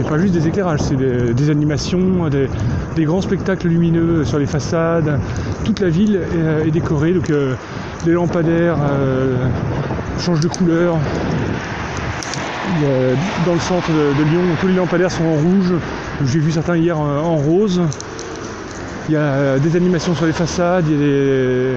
pas 0.08 0.18
juste 0.18 0.34
des 0.34 0.46
éclairages, 0.46 0.80
c'est 0.80 0.96
des, 0.96 1.32
des 1.32 1.50
animations, 1.50 2.28
des, 2.28 2.48
des 2.96 3.04
grands 3.04 3.22
spectacles 3.22 3.68
lumineux 3.68 4.24
sur 4.24 4.38
les 4.38 4.46
façades. 4.46 5.18
Toute 5.64 5.80
la 5.80 5.88
ville 5.88 6.20
est, 6.66 6.70
décorée, 6.70 7.12
donc 7.12 7.32
les 8.06 8.12
lampadaires 8.12 8.78
changent 10.20 10.40
de 10.40 10.48
couleur. 10.48 10.96
Dans 13.46 13.54
le 13.54 13.60
centre 13.60 13.88
de, 13.90 14.24
Lyon, 14.30 14.42
tous 14.60 14.68
les 14.68 14.74
lampadaires 14.74 15.10
sont 15.10 15.24
en 15.24 15.34
rouge. 15.34 15.72
J'ai 16.24 16.38
vu 16.38 16.52
certains 16.52 16.76
hier 16.76 16.96
euh, 16.98 17.20
en 17.20 17.36
rose. 17.36 17.82
Il 19.08 19.14
y 19.14 19.16
a 19.16 19.20
euh, 19.20 19.58
des 19.58 19.76
animations 19.76 20.14
sur 20.14 20.26
les 20.26 20.32
façades, 20.32 20.84
il 20.88 20.92
y 20.92 20.94
a 20.94 21.76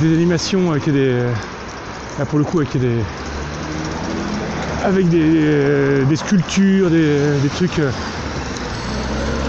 des, 0.00 0.14
animations 0.14 0.70
avec 0.72 0.90
des, 0.90 1.14
avec 4.84 5.08
des 5.08 5.40
des 6.04 6.16
sculptures, 6.16 6.90
des, 6.90 7.48
trucs 7.54 7.78
euh, 7.78 7.90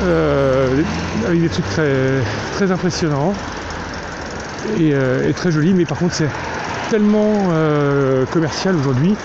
euh, 0.03 0.67
avec 1.27 1.41
des 1.41 1.49
trucs 1.49 1.65
très, 1.69 2.21
très 2.53 2.71
impressionnants 2.71 3.33
et, 4.79 4.91
euh, 4.93 5.31
très 5.33 5.51
jolis, 5.51 5.73
mais 5.73 5.85
par 5.85 5.97
contre 5.97 6.13
c'est 6.15 6.29
tellement 6.89 7.49
euh, 7.51 8.25
commercial 8.25 8.75
aujourd'hui, 8.75 9.15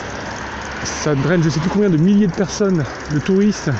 ça 0.84 1.14
draine 1.14 1.42
je 1.42 1.48
sais 1.50 1.60
plus 1.60 1.68
combien 1.70 1.90
de 1.90 1.96
milliers 1.96 2.26
de 2.26 2.32
personnes, 2.32 2.84
de 3.12 3.18
touristes, 3.18 3.70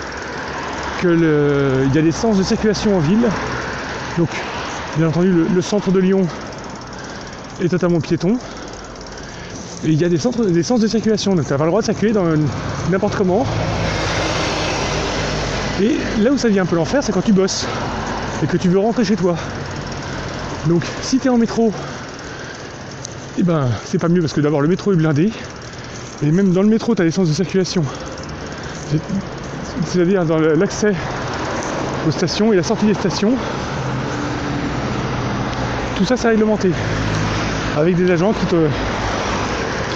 que 1.01 1.09
le- 1.09 1.85
il 1.87 1.95
y 1.95 1.99
a 1.99 2.03
des 2.03 2.13
sens 2.13 2.37
de 2.39 2.43
circulation 2.43 2.97
en 2.97 3.01
ville. 3.01 3.27
Donc 4.19 4.29
bien 4.97 5.09
entendu 5.09 5.31
le, 5.31 5.47
le 5.55 5.61
centre 5.63 5.91
de 5.91 5.99
Lyon 6.01 6.27
est 7.63 7.69
totalement 7.69 8.01
piéton. 8.01 8.39
Et 9.85 9.89
il 9.91 10.01
y 10.01 10.05
a 10.05 10.09
des, 10.09 10.19
centres, 10.19 10.45
des 10.45 10.63
sens 10.63 10.81
de 10.81 10.87
circulation, 10.87 11.37
donc 11.37 11.45
tu 11.47 11.53
n'as 11.53 11.59
pas 11.59 11.65
le 11.65 11.71
droit 11.71 11.81
de 11.83 11.85
circuler 11.87 12.13
dans 12.13 12.25
n'importe 12.91 13.15
comment. 13.17 13.47
Et 15.83 15.99
là 16.23 16.33
où 16.33 16.39
ça 16.39 16.49
devient 16.49 16.61
un 16.61 16.67
peu 16.67 16.77
l'enfer, 16.77 17.03
c'est 17.03 17.13
quand 17.13 17.21
tu 17.23 17.33
bosses 17.35 17.67
et 18.43 18.47
que 18.47 18.57
tu 18.57 18.69
veux 18.69 18.79
rentrer 18.79 19.05
chez 19.05 19.17
toi. 19.17 19.37
Donc 20.69 20.83
si 21.03 21.19
tu 21.19 21.27
es 21.29 21.31
en 21.31 21.39
métro, 21.39 21.73
et 23.39 23.43
ben 23.43 23.69
c'est 23.85 23.99
pas 23.99 24.09
mieux 24.09 24.21
parce 24.21 24.33
que 24.33 24.41
d'abord 24.41 24.61
le 24.61 24.69
métro 24.69 24.93
est 24.93 24.97
blindé. 24.97 25.31
Et 26.23 26.31
même 26.31 26.53
dans 26.53 26.63
le 26.63 26.69
métro, 26.69 26.95
tu 26.95 27.03
as 27.03 27.05
des 27.05 27.11
sens 27.11 27.29
de 27.29 27.35
circulation. 27.35 27.85
C'est- 28.91 29.01
C'est-à-dire 29.85 30.25
dans 30.25 30.39
l'accès 30.39 30.93
aux 32.09 32.11
stations 32.11 32.53
et 32.53 32.57
la 32.57 32.63
sortie 32.63 32.87
des 32.87 32.95
stations. 32.95 33.35
Tout 35.97 36.05
ça 36.05 36.17
c'est 36.17 36.29
réglementé. 36.29 36.71
Avec 37.77 37.97
des 37.97 38.11
agents 38.11 38.33
qui 38.33 38.47
te, 38.47 38.57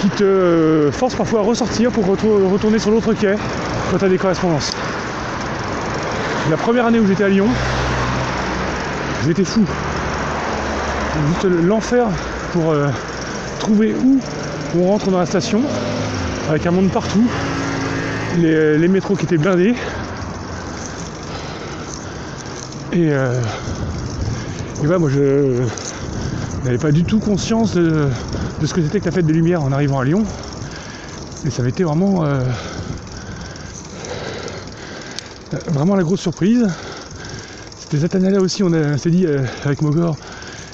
qui 0.01 0.09
te 0.09 0.89
forcent 0.91 1.15
parfois 1.15 1.39
à 1.39 1.43
ressortir 1.43 1.91
pour 1.91 2.05
retou- 2.05 2.47
retourner 2.51 2.77
sur 2.79 2.91
l'autre 2.91 3.13
quai 3.13 3.35
quand 3.89 3.97
tu 3.97 4.05
as 4.05 4.09
des 4.09 4.17
correspondances. 4.17 4.71
La 6.49 6.57
première 6.57 6.85
année 6.85 6.99
où 6.99 7.07
j'étais 7.07 7.23
à 7.23 7.29
Lyon, 7.29 7.47
j'étais 9.25 9.43
fou. 9.43 9.63
Juste 11.27 11.43
l'enfer 11.43 12.07
pour 12.53 12.71
euh, 12.71 12.87
trouver 13.59 13.93
où 13.93 14.19
on 14.79 14.87
rentre 14.87 15.11
dans 15.11 15.19
la 15.19 15.25
station, 15.25 15.61
avec 16.49 16.65
un 16.65 16.71
monde 16.71 16.89
partout, 16.89 17.27
les, 18.39 18.87
métros 18.87 19.15
qui 19.15 19.25
étaient 19.25 19.37
blindés. 19.37 19.75
Et, 22.93 23.11
euh, 23.11 23.41
et 24.81 24.85
voilà, 24.85 24.99
moi 24.99 25.09
je 25.09 25.63
n'avais 26.63 26.77
pas 26.77 26.91
du 26.93 27.03
tout 27.03 27.19
conscience 27.19 27.73
de, 27.73 28.07
ce 28.63 28.73
que 28.73 28.81
c'était 28.81 29.01
que 29.01 29.05
la 29.05 29.11
fête 29.11 29.25
des 29.25 29.33
Lumières 29.33 29.63
en 29.63 29.73
arrivant 29.73 29.99
à 29.99 30.05
Lyon. 30.05 30.23
Et 31.45 31.49
ça 31.49 31.61
avait 31.61 31.71
été 31.71 31.83
vraiment, 31.83 32.23
euh, 32.23 32.39
vraiment 35.67 35.95
la 35.95 36.03
grosse 36.03 36.21
surprise. 36.21 36.67
C'était 37.79 37.97
cette 37.97 38.15
année-là 38.15 38.39
aussi, 38.39 38.63
on, 38.63 38.97
s'est 38.97 39.09
dit 39.09 39.27
avec 39.65 39.81
Mogor 39.81 40.15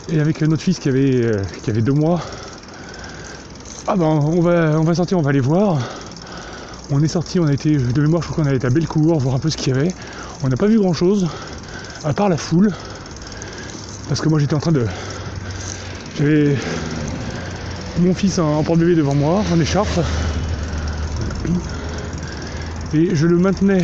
et 0.10 0.20
avec 0.20 0.42
notre 0.42 0.64
fils 0.64 0.80
qui 0.80 0.90
avait, 0.90 1.22
euh, 1.24 1.42
qui 1.64 1.70
avait 1.70 1.82
deux 1.82 1.94
mois, 1.94 2.22
ah 3.88 3.96
ben 3.96 4.06
on 4.06 4.42
va, 4.42 4.80
on 4.80 4.84
va 4.84 4.94
sortir, 4.94 5.18
on 5.18 5.22
va 5.22 5.30
aller 5.30 5.40
voir. 5.40 5.80
On 6.90 7.04
est 7.04 7.08
sorti, 7.08 7.40
on 7.40 7.46
a 7.46 7.54
été, 7.54 7.76
de 7.78 8.02
mémoire 8.02 8.22
je 8.22 8.30
crois 8.30 8.44
qu'on 8.44 8.50
a 8.50 8.54
été 8.54 8.68
à 8.68 8.70
Bellecour, 8.70 9.20
voir 9.20 9.36
un 9.36 9.40
peu 9.40 9.50
ce 9.50 9.58
qu'il 9.58 9.74
y 9.74 9.78
avait. 9.78 9.94
On 10.44 10.50
n'a 10.50 10.56
pas 10.56 10.68
vu 10.68 10.80
grand 10.80 10.94
chose, 10.94 11.28
à 12.06 12.14
part 12.14 12.30
la 12.30 12.38
foule. 12.38 12.72
Parce 14.08 14.22
que 14.22 14.30
moi 14.30 14.40
j'étais 14.40 14.56
en 14.56 14.60
train 14.60 14.72
de. 14.72 14.86
J'avais 16.18 16.56
mon 18.00 18.14
fils 18.14 18.40
en, 18.40 18.64
porte-bébé 18.64 18.96
devant 18.96 19.16
moi, 19.16 19.44
en 19.54 19.60
écharpe. 19.60 20.00
Et 22.94 23.16
je 23.16 23.28
le 23.28 23.38
maintenais 23.38 23.84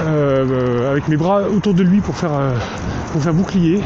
euh, 0.00 0.90
avec 0.90 1.08
mes 1.08 1.16
bras 1.16 1.42
autour 1.42 1.74
de 1.74 1.82
lui 1.82 2.00
pour 2.00 2.16
faire, 2.16 2.32
euh, 2.32 2.54
pour 3.12 3.22
faire 3.22 3.34
bouclier. 3.34 3.80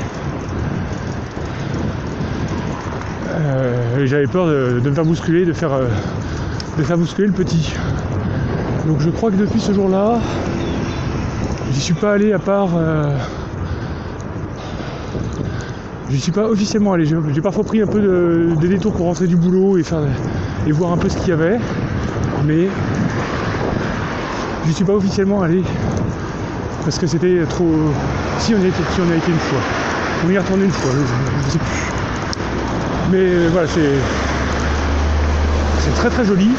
Euh, 3.30 3.87
et 3.98 4.06
j'avais 4.06 4.26
peur 4.26 4.46
de, 4.46 4.80
me 4.84 4.94
faire 4.94 5.04
bousculer, 5.04 5.44
de 5.44 5.52
faire, 5.52 5.72
euh, 5.72 5.86
de 6.78 6.82
faire 6.82 6.98
bousculer 6.98 7.28
le 7.28 7.34
petit. 7.34 7.74
Donc 8.86 9.00
je 9.00 9.10
crois 9.10 9.30
que 9.30 9.36
depuis 9.36 9.60
ce 9.60 9.72
jour-là, 9.72 10.18
j'y 11.72 11.80
suis 11.80 11.94
pas 11.94 12.12
allé 12.12 12.32
à 12.32 12.38
part. 12.38 12.70
euh, 12.76 13.16
J'y 16.10 16.18
suis 16.18 16.32
pas 16.32 16.44
officiellement 16.48 16.94
allé. 16.94 17.04
J'ai 17.06 17.42
parfois 17.42 17.64
pris 17.64 17.82
un 17.82 17.86
peu 17.86 18.00
de, 18.00 18.54
des 18.58 18.68
détours 18.68 18.94
pour 18.94 19.04
rentrer 19.06 19.26
du 19.26 19.36
boulot 19.36 19.76
et 19.76 19.82
faire 19.82 20.00
et 20.66 20.72
voir 20.72 20.92
un 20.92 20.96
peu 20.96 21.08
ce 21.10 21.18
qu'il 21.18 21.28
y 21.28 21.32
avait. 21.32 21.58
Mais 22.46 22.70
j'y 24.64 24.72
suis 24.72 24.84
pas 24.86 24.94
officiellement 24.94 25.42
allé 25.42 25.62
parce 26.82 26.98
que 26.98 27.06
c'était 27.06 27.44
trop. 27.50 27.70
Si 28.38 28.54
on 28.54 28.58
y 28.62 28.68
été, 28.68 28.82
si 28.94 29.00
on 29.02 29.06
y 29.06 29.12
a 29.12 29.16
été 29.16 29.30
une 29.30 29.38
fois. 29.38 29.58
On 30.24 30.30
y 30.30 30.34
est 30.34 30.38
retourné 30.38 30.64
une 30.64 30.72
fois, 30.72 30.92
je, 30.94 31.44
je 31.46 31.50
sais 31.50 31.58
plus. 31.58 32.07
Mais 33.10 33.18
euh, 33.18 33.48
voilà, 33.52 33.66
c'est. 33.68 33.92
C'est 35.80 35.94
très 35.94 36.10
très 36.10 36.24
joli. 36.24 36.50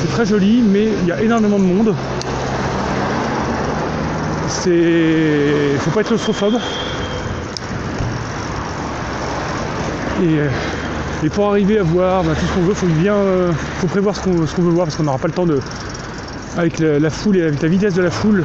C'est 0.00 0.12
très 0.12 0.26
joli, 0.26 0.62
mais 0.62 0.88
il 1.02 1.08
y 1.08 1.12
a 1.12 1.20
énormément 1.20 1.58
de 1.58 1.64
monde. 1.64 1.94
C'est. 4.48 5.78
Faut 5.80 5.90
pas 5.90 6.00
être 6.02 6.08
claustrophobe. 6.08 6.58
Et, 10.22 10.38
euh, 10.38 10.48
et 11.24 11.28
pour 11.28 11.48
arriver 11.48 11.78
à 11.78 11.82
voir 11.82 12.22
bah, 12.22 12.32
tout 12.38 12.46
ce 12.46 12.52
qu'on 12.52 12.60
veut, 12.60 12.74
faut 12.74 12.86
bien. 12.86 13.14
euh, 13.14 13.52
faut 13.80 13.88
prévoir 13.88 14.14
ce 14.14 14.20
qu'on 14.20 14.46
ce 14.46 14.54
qu'on 14.54 14.62
veut 14.62 14.70
voir 14.70 14.86
parce 14.86 14.96
qu'on 14.96 15.02
n'aura 15.04 15.18
pas 15.18 15.28
le 15.28 15.34
temps 15.34 15.46
de. 15.46 15.58
Avec 16.56 16.78
la, 16.78 16.98
la 17.00 17.10
foule 17.10 17.38
et 17.38 17.42
avec 17.42 17.62
la 17.62 17.68
vitesse 17.68 17.94
de 17.94 18.02
la 18.02 18.10
foule, 18.10 18.44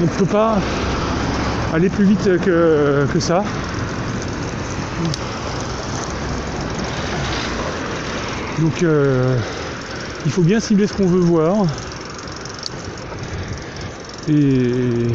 on 0.00 0.04
ne 0.04 0.08
peut 0.08 0.24
pas 0.24 0.58
aller 1.74 1.88
plus 1.88 2.04
vite 2.04 2.40
que, 2.40 3.04
que 3.12 3.18
ça. 3.18 3.42
Donc 8.62 8.84
euh, 8.84 9.36
il 10.24 10.30
faut 10.30 10.42
bien 10.42 10.60
cibler 10.60 10.86
ce 10.86 10.92
qu'on 10.92 11.08
veut 11.08 11.18
voir. 11.18 11.66
Et, 14.28 15.08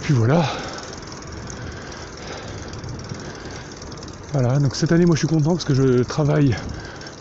puis 0.00 0.14
voilà. 0.14 0.46
Voilà, 4.32 4.58
donc 4.60 4.74
cette 4.74 4.92
année 4.92 5.04
moi 5.04 5.14
je 5.14 5.18
suis 5.18 5.28
content 5.28 5.50
parce 5.50 5.66
que 5.66 5.74
je 5.74 6.02
travaille 6.04 6.56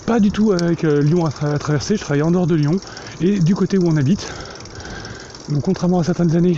pas 0.06 0.22
du 0.22 0.32
tout 0.32 0.54
avec 0.54 0.86
euh, 0.86 1.02
Lyon 1.02 1.26
à 1.26 1.60
traverser, 1.60 1.98
je 1.98 2.02
travaille 2.02 2.22
en 2.22 2.32
dehors 2.32 2.48
de 2.48 2.56
Lyon 2.56 2.80
et 3.20 3.41
du 3.41 3.54
côté 3.54 3.78
où 3.78 3.86
on 3.86 3.98
habite. 3.98 4.32
Donc 5.50 5.63
contrairement 5.63 6.00
à 6.00 6.06
certaines 6.06 6.38
années, 6.38 6.58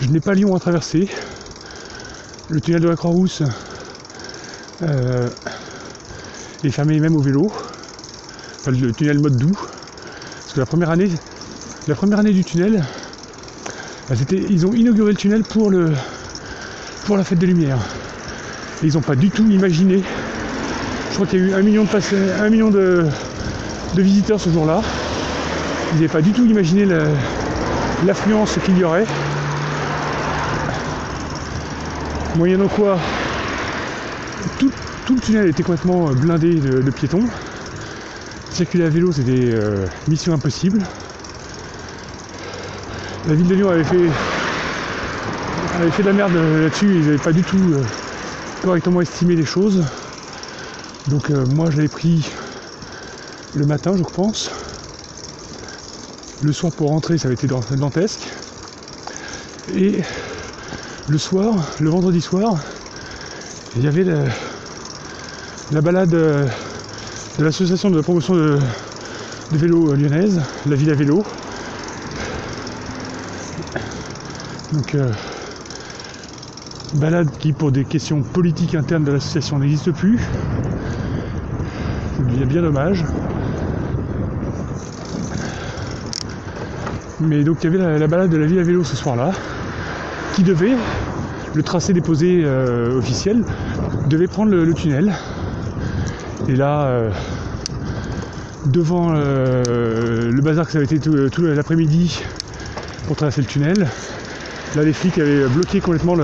je 0.00 0.08
n'ai 0.08 0.18
pas 0.18 0.34
Lyon 0.34 0.56
à 0.56 0.58
traverser. 0.58 1.08
Le 2.48 2.60
tunnel 2.60 2.82
de 2.82 2.88
la 2.88 2.96
Croix-Rousse 2.96 3.44
euh, 4.82 5.28
est 6.68 6.70
fermé 6.70 7.00
même 7.00 7.16
au 7.16 7.20
vélo. 7.20 7.52
Enfin, 8.60 8.70
le 8.72 8.92
tunnel 8.92 9.18
mode 9.18 9.36
doux. 9.36 9.58
Parce 9.58 10.52
que 10.54 10.60
la 10.60 10.66
première 10.66 10.90
année, 10.90 11.10
la 11.88 11.94
première 11.94 12.18
année 12.18 12.32
du 12.32 12.44
tunnel, 12.44 12.84
c'était, 14.14 14.42
ils 14.50 14.66
ont 14.66 14.74
inauguré 14.74 15.12
le 15.12 15.16
tunnel 15.16 15.42
pour, 15.44 15.70
le, 15.70 15.92
pour 17.06 17.16
la 17.16 17.24
fête 17.24 17.38
des 17.38 17.46
Lumières. 17.46 17.78
Ils 18.82 18.94
n'ont 18.94 19.00
pas 19.00 19.14
du 19.16 19.30
tout 19.30 19.48
imaginé. 19.50 20.02
Je 21.10 21.14
crois 21.14 21.26
qu'il 21.26 21.40
y 21.40 21.42
a 21.44 21.46
eu 21.48 21.54
un 21.54 21.62
million 21.62 21.84
de, 21.84 21.88
passe- 21.88 22.14
un 22.40 22.48
million 22.50 22.70
de, 22.70 23.06
de 23.94 24.02
visiteurs 24.02 24.40
ce 24.40 24.50
jour-là. 24.50 24.80
Ils 25.92 25.96
n'avaient 25.96 26.08
pas 26.08 26.22
du 26.22 26.32
tout 26.32 26.44
imaginé 26.44 26.84
la- 26.86 27.06
l'affluence 28.06 28.58
qu'il 28.64 28.78
y 28.78 28.84
aurait. 28.84 29.06
Moyennant 32.36 32.68
quoi, 32.68 32.96
tout, 34.58 34.69
tout 35.10 35.16
le 35.16 35.22
tunnel 35.22 35.48
était 35.48 35.64
complètement 35.64 36.08
euh, 36.08 36.12
blindé 36.12 36.54
de, 36.60 36.88
piétons. 36.92 37.24
Circuler 38.52 38.84
à 38.84 38.88
vélo, 38.88 39.10
c'était 39.10 39.32
euh, 39.32 39.86
mission 40.06 40.32
impossible. 40.32 40.80
La 43.26 43.34
ville 43.34 43.48
de 43.48 43.54
Lyon 43.56 43.70
avait 43.70 43.82
fait, 43.82 44.08
avait 45.80 45.90
fait 45.90 46.04
de 46.04 46.08
la 46.08 46.14
merde 46.14 46.36
euh, 46.36 46.62
là-dessus, 46.62 46.86
ils 46.94 47.06
n'avaient 47.06 47.18
pas 47.18 47.32
du 47.32 47.42
tout 47.42 47.74
correctement 48.62 49.00
estimé 49.00 49.34
les 49.34 49.44
choses. 49.44 49.82
Donc 51.08 51.30
moi 51.30 51.70
je 51.70 51.78
l'avais 51.78 51.88
pris 51.88 52.30
le 53.56 53.66
matin 53.66 53.94
je 53.96 54.04
pense. 54.04 54.52
Le 56.40 56.52
soir 56.52 56.70
pour 56.70 56.90
rentrer 56.90 57.18
ça 57.18 57.26
avait 57.26 57.34
été 57.34 57.48
dan- 57.48 57.64
dantesque. 57.72 58.28
Et 59.74 60.02
le 61.08 61.18
soir, 61.18 61.54
le 61.80 61.90
vendredi 61.90 62.20
soir, 62.20 62.58
il 63.76 63.82
y 63.82 63.88
avait 63.88 64.04
la, 64.04 64.24
la 65.72 65.80
balade 65.80 66.14
euh, 66.14 66.46
de 67.38 67.44
l'association 67.44 67.90
de 67.90 68.00
promotion 68.00 68.34
de, 68.34 68.58
vélo 69.52 69.94
lyonnaise, 69.94 70.40
la 70.66 70.76
ville 70.76 70.90
à 70.90 70.94
vélo. 70.94 71.24
Donc 74.72 74.94
euh, 74.94 75.10
Balade 76.94 77.28
qui, 77.38 77.52
pour 77.52 77.70
des 77.70 77.84
questions 77.84 78.22
politiques 78.22 78.74
internes 78.74 79.04
de 79.04 79.12
l'association, 79.12 79.58
n'existe 79.58 79.92
plus. 79.92 80.18
A 82.18 82.44
bien 82.44 82.62
dommage. 82.62 83.04
Mais 87.20 87.44
donc 87.44 87.58
il 87.60 87.64
y 87.64 87.66
avait 87.68 87.78
la, 87.78 87.98
la 87.98 88.06
balade 88.06 88.30
de 88.30 88.36
la 88.36 88.46
ville 88.46 88.58
à 88.58 88.62
vélo 88.62 88.82
ce 88.82 88.96
soir-là, 88.96 89.30
qui 90.34 90.42
devait, 90.42 90.74
le 91.54 91.62
tracé 91.62 91.92
déposé 91.92 92.42
euh, 92.44 92.98
officiel, 92.98 93.44
devait 94.08 94.26
prendre 94.26 94.50
le 94.50 94.74
tunnel. 94.74 95.14
Et 96.48 96.56
là, 96.56 96.82
euh, 96.82 97.10
devant 98.66 99.12
euh, 99.14 100.30
le 100.30 100.42
bazar 100.42 100.66
que 100.66 100.72
ça 100.72 100.78
avait 100.78 100.86
été 100.86 100.98
tout, 100.98 101.42
l'après-midi 101.42 102.22
pour 103.06 103.16
traverser 103.16 103.42
le 103.42 103.46
tunnel, 103.46 103.86
là 104.74 104.82
les 104.82 104.92
flics 104.92 105.18
avaient 105.18 105.46
bloqué 105.48 105.80
complètement 105.80 106.16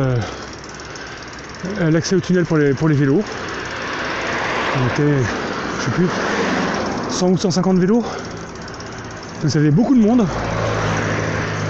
l'accès 1.80 2.16
au 2.16 2.20
tunnel 2.20 2.44
pour 2.44 2.56
les, 2.56 2.72
vélos. 2.72 3.22
On 4.78 4.86
était, 4.88 5.22
je 5.78 5.84
sais 5.84 5.90
plus, 5.90 6.08
100 7.10 7.28
ou 7.30 7.36
150 7.36 7.78
vélos. 7.78 8.02
Donc 8.02 9.50
ça 9.50 9.58
faisait 9.58 9.70
beaucoup 9.70 9.94
de 9.94 10.00
monde. 10.00 10.26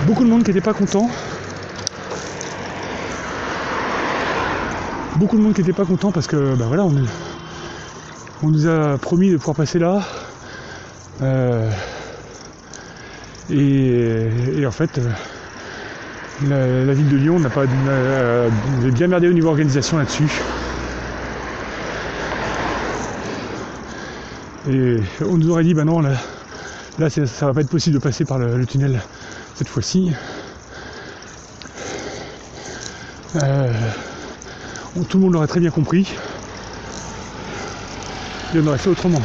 Beaucoup 0.07 0.25
de 0.25 0.31
monde 0.31 0.45
qui 0.45 0.51
n'était 0.51 0.61
pas 0.61 0.75
content. 0.75 1.11
Beaucoup 5.17 5.37
de 5.37 5.43
monde 5.43 5.55
qui 5.55 5.63
n'était 5.63 5.73
pas 5.73 5.85
content 5.85 6.13
parce 6.13 6.27
que 6.27 6.55
bah 6.55 6.67
voilà, 6.69 6.85
on, 6.85 6.93
est- 6.93 7.26
on 8.42 8.49
nous 8.49 8.66
a 8.66 8.99
promis 8.99 9.31
de 9.31 9.37
pouvoir 9.37 9.57
passer 9.57 9.79
là. 9.79 10.03
Euh, 11.22 11.70
et, 13.51 14.66
en 14.66 14.70
fait, 14.70 14.99
euh, 14.99 16.87
la, 16.87 16.92
ville 16.92 17.09
de 17.09 17.16
Lyon 17.16 17.38
n'a 17.38 17.49
pas 17.49 17.64
euh, 17.64 18.49
bien 18.92 19.07
merdé 19.07 19.29
au 19.29 19.33
niveau 19.33 19.49
organisation 19.49 19.99
là-dessus. 19.99 20.29
Et 24.68 24.96
on 25.25 25.38
nous 25.38 25.51
aurait 25.51 25.62
dit 25.62 25.75
bah 25.75 25.85
non 25.85 26.01
là, 26.01 26.11
ça 27.09 27.46
va 27.46 27.55
pas 27.55 27.61
être 27.61 27.68
possible 27.68 27.94
de 27.94 28.01
passer 28.01 28.25
par 28.25 28.38
le, 28.38 28.66
tunnel 28.66 29.01
cette 29.55 29.68
fois-ci. 29.68 30.12
Euh, 33.37 33.72
tout 35.09 35.18
le 35.18 35.25
monde 35.25 35.35
l'aurait 35.35 35.46
très 35.46 35.61
bien 35.61 35.70
compris. 35.70 36.09
On 38.55 38.67
aurait 38.67 38.79
fait 38.79 38.89
autrement. 38.89 39.21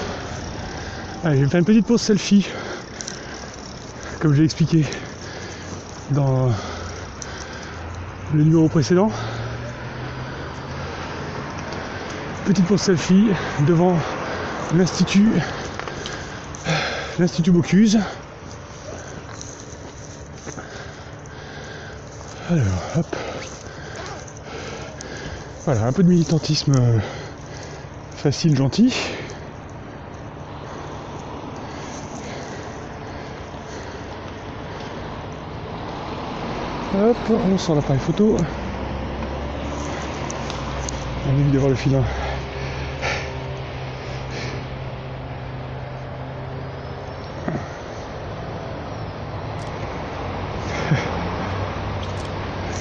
Allez, 1.24 1.38
je 1.38 1.44
vais 1.44 1.50
faire 1.50 1.60
une 1.60 1.66
petite 1.66 1.86
pause 1.86 2.02
selfie. 2.02 2.48
Comme 4.20 4.34
j'ai 4.34 4.44
expliqué 4.44 4.86
dans 6.12 6.52
le 8.34 8.44
numéro 8.44 8.68
précédent. 8.68 9.10
Petite 12.46 12.66
pause 12.66 12.82
selfie 12.82 13.28
devant 13.68 13.96
l'Institut 14.76 15.30
l'Institut 17.20 17.52
Bocuse. 17.52 18.00
Alors, 22.50 22.66
hop. 22.98 23.16
Voilà, 25.66 25.86
un 25.86 25.94
peu 25.94 26.04
de 26.04 26.10
militantisme 26.10 26.74
euh, 26.74 26.98
facile, 28.22 28.56
gentil. 28.56 28.94
Hop, 36.94 37.18
on 37.52 37.58
sort 37.58 37.76
l'appareil 37.76 38.00
photo. 38.00 38.38
On 41.28 41.40
évite 41.40 41.52
de 41.52 41.58
voir 41.58 41.70
le 41.70 41.76
filin. 41.76 42.04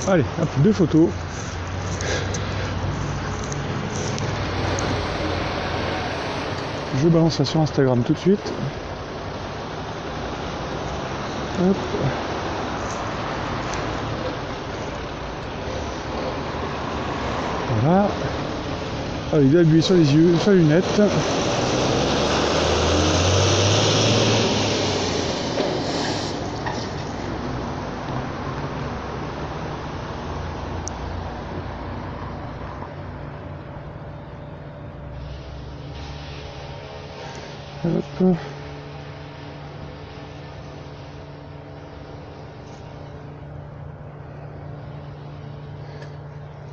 Allez, 0.07 0.25
hop, 0.43 0.49
deux 0.59 0.73
photos. 0.73 1.09
Je 6.99 7.09
balance 7.09 7.37
ça 7.37 7.45
sur 7.45 7.61
Instagram 7.61 8.03
tout 8.03 8.13
de 8.13 8.19
suite. 8.19 8.53
Voilà. 17.83 18.09
Ah, 19.33 19.37
il 19.41 19.57
appuyer 19.57 19.81
sur 19.81 19.95
les 19.95 20.15
yeux, 20.15 20.37
sur 20.39 20.51
les 20.51 20.59
lunettes. 20.59 21.01
Hop. 37.85 38.37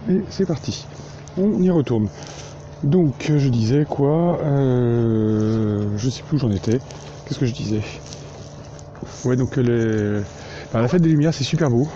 Et 0.10 0.17
c'est 0.30 0.46
parti. 0.46 0.86
On 1.38 1.62
y 1.62 1.70
retourne. 1.70 2.08
Donc 2.84 3.32
je 3.36 3.50
disais 3.50 3.86
quoi 3.90 4.40
euh, 4.44 5.88
Je 5.98 6.10
sais 6.10 6.24
plus 6.24 6.38
où 6.38 6.40
j'en 6.40 6.52
étais. 6.52 6.80
Qu'est-ce 7.26 7.40
que 7.40 7.46
je 7.46 7.54
disais? 7.54 7.82
Ouais 9.26 9.36
donc 9.36 9.56
les... 9.58 10.22
ben, 10.74 10.82
la 10.82 10.88
fête 10.88 11.02
des 11.02 11.10
lumières 11.10 11.34
c'est 11.34 11.44
super 11.44 11.70
beau. 11.70 11.88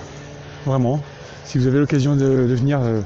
Vraiment. 0.66 1.00
Si 1.46 1.58
vous 1.58 1.68
avez 1.68 1.80
l'occasion 1.80 2.16
de, 2.16 2.24
euh, 2.24 3.02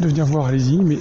venir 0.00 0.26
voir, 0.26 0.46
allez-y. 0.46 0.78
Mais 0.78 0.98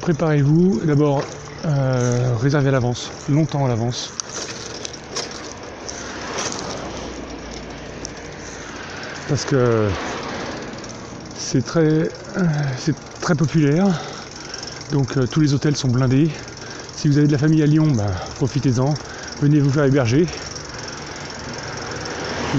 préparez-vous. 0.00 0.80
D'abord 0.84 1.22
euh, 1.66 2.34
réservez 2.40 2.68
à 2.68 2.72
l'avance, 2.72 3.10
longtemps 3.30 3.64
à 3.64 3.68
l'avance. 3.68 4.12
Parce 9.28 9.44
que 9.44 9.88
c'est 11.36 11.64
très, 11.64 12.10
c'est 12.78 12.94
très 13.20 13.34
populaire. 13.34 13.86
Donc 14.92 15.16
euh, 15.16 15.26
tous 15.26 15.40
les 15.40 15.54
hôtels 15.54 15.76
sont 15.76 15.88
blindés. 15.88 16.30
Si 16.96 17.08
vous 17.08 17.18
avez 17.18 17.26
de 17.26 17.32
la 17.32 17.38
famille 17.38 17.62
à 17.62 17.66
Lyon, 17.66 17.92
bah, 17.94 18.06
profitez-en. 18.36 18.94
Venez 19.40 19.60
vous 19.60 19.70
faire 19.70 19.84
héberger. 19.84 20.26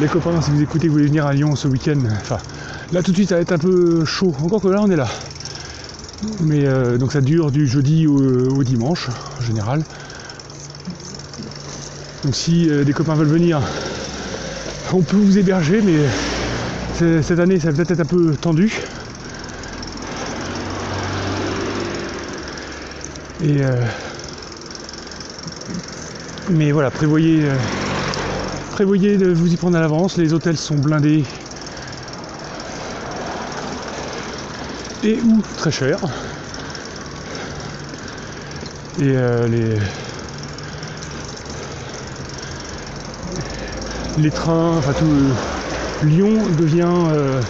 Les 0.02 0.08
copains, 0.08 0.42
si 0.42 0.52
vous 0.52 0.62
écoutez 0.62 0.88
vous 0.88 0.94
voulez 0.94 1.08
venir 1.08 1.26
à 1.26 1.34
Lyon 1.34 1.56
ce 1.56 1.68
week-end, 1.68 2.00
enfin 2.22 2.38
là 2.92 3.02
tout 3.02 3.12
de 3.12 3.16
suite 3.16 3.30
ça 3.30 3.36
va 3.36 3.42
être 3.42 3.54
un 3.54 3.58
peu 3.58 4.04
chaud. 4.04 4.36
Encore 4.44 4.62
que 4.62 4.68
là 4.68 4.82
on 4.82 4.90
est 4.90 4.96
là. 4.96 5.08
Mais 6.42 6.66
euh, 6.66 6.98
donc 6.98 7.14
ça 7.14 7.22
dure 7.22 7.52
du 7.52 7.68
jeudi 7.68 8.08
au, 8.08 8.64
dimanche 8.64 9.08
en 9.40 9.42
général. 9.42 9.84
Donc 12.24 12.36
si 12.36 12.70
euh, 12.70 12.84
des 12.84 12.94
copains 12.94 13.16
veulent 13.16 13.28
venir, 13.28 13.62
on 14.92 15.02
peut 15.02 15.18
vous 15.18 15.38
héberger, 15.38 15.82
mais 15.82 15.96
cette 16.98 17.40
année 17.40 17.60
ça 17.60 17.72
va 17.72 17.78
peut-être 17.78 17.92
être 17.92 18.00
un 18.00 18.06
peu 18.06 18.36
tendu. 18.40 18.72
Euh, 23.44 23.86
mais 26.50 26.72
voilà, 26.72 26.90
prévoyez, 26.90 27.44
euh, 27.44 27.56
prévoyez 28.72 29.18
de 29.18 29.32
vous 29.32 29.54
y 29.54 29.58
prendre 29.58 29.78
à 29.78 29.82
l'avance. 29.82 30.18
Les 30.18 30.34
hôtels 30.34 30.58
sont 30.58 30.76
blindés 30.76 31.26
et 35.04 35.20
ou 35.22 35.42
très 35.58 35.72
chers. 35.72 36.00
Et 39.00 39.04
euh, 39.04 39.48
les 39.48 39.78
les 44.18 44.32
trains, 44.32 44.78
enfin 44.78 44.94
tout 44.94 45.06
Lyon 46.06 46.38
devient 46.60 46.86
euh, 46.86 47.42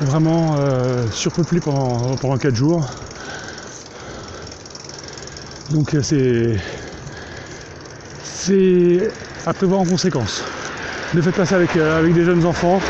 vraiment 0.00 0.56
euh, 0.58 1.06
surpeuplé 1.12 1.60
pendant 1.60 2.16
pendant 2.16 2.38
4 2.38 2.54
jours. 2.54 2.84
Donc 5.70 5.94
euh, 5.94 6.02
c'est 6.02 6.56
c'est 8.24 9.10
à 9.46 9.54
prévoir 9.54 9.80
en 9.80 9.84
conséquence. 9.84 10.42
Ne 11.14 11.22
faites 11.22 11.36
pas 11.36 11.46
ça 11.46 11.54
avec, 11.56 11.76
avec 11.76 12.14
des 12.14 12.24
jeunes 12.24 12.44
enfants. 12.44 12.80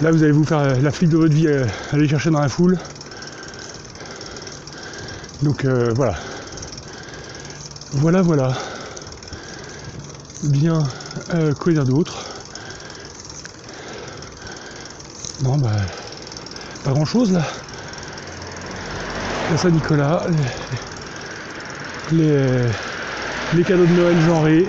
Là 0.00 0.12
vous 0.12 0.22
allez 0.22 0.32
vous 0.32 0.44
faire 0.44 0.80
la 0.80 0.90
flic 0.92 1.10
de 1.10 1.16
votre 1.16 1.34
vie 1.34 1.48
aller 1.92 2.06
chercher 2.06 2.30
dans 2.30 2.40
la 2.40 2.48
foule. 2.48 2.78
Donc 5.42 5.64
voilà. 5.64 6.14
Voilà 7.94 8.22
voilà. 8.22 8.52
Bien 10.44 10.84
quoi 11.58 11.72
dire 11.72 11.84
d'autre 11.84 12.35
Non, 15.42 15.58
bah, 15.58 15.70
pas 16.84 16.92
grand 16.92 17.04
chose 17.04 17.32
là. 17.32 17.42
La 19.50 19.56
Saint-Nicolas, 19.58 20.22
les, 22.10 22.16
les, 22.18 22.62
les 23.54 23.64
cadeaux 23.64 23.84
de 23.86 23.92
Noël 23.92 24.20
genrés. 24.22 24.66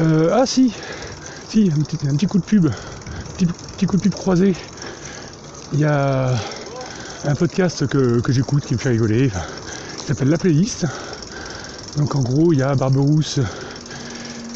Euh, 0.00 0.30
ah 0.32 0.46
si, 0.46 0.72
si, 1.48 1.70
un 1.76 1.82
petit, 2.16 2.26
coup 2.26 2.38
de 2.38 2.44
pub, 2.44 2.68
petit, 3.36 3.46
petit 3.46 3.86
coup 3.86 3.96
de 3.96 4.02
pub 4.02 4.14
croisé. 4.14 4.54
Il 5.72 5.80
y 5.80 5.84
a 5.84 6.30
un 7.24 7.34
podcast 7.34 7.86
que, 7.86 8.20
que 8.20 8.32
j'écoute 8.32 8.64
qui 8.64 8.74
me 8.74 8.78
fait 8.78 8.90
rigoler, 8.90 9.30
qui 9.98 10.06
s'appelle 10.06 10.28
La 10.28 10.38
Playlist. 10.38 10.86
Donc 11.96 12.14
en 12.14 12.20
gros, 12.20 12.52
il 12.52 12.60
y 12.60 12.62
a 12.62 12.74
Barberousse, 12.74 13.40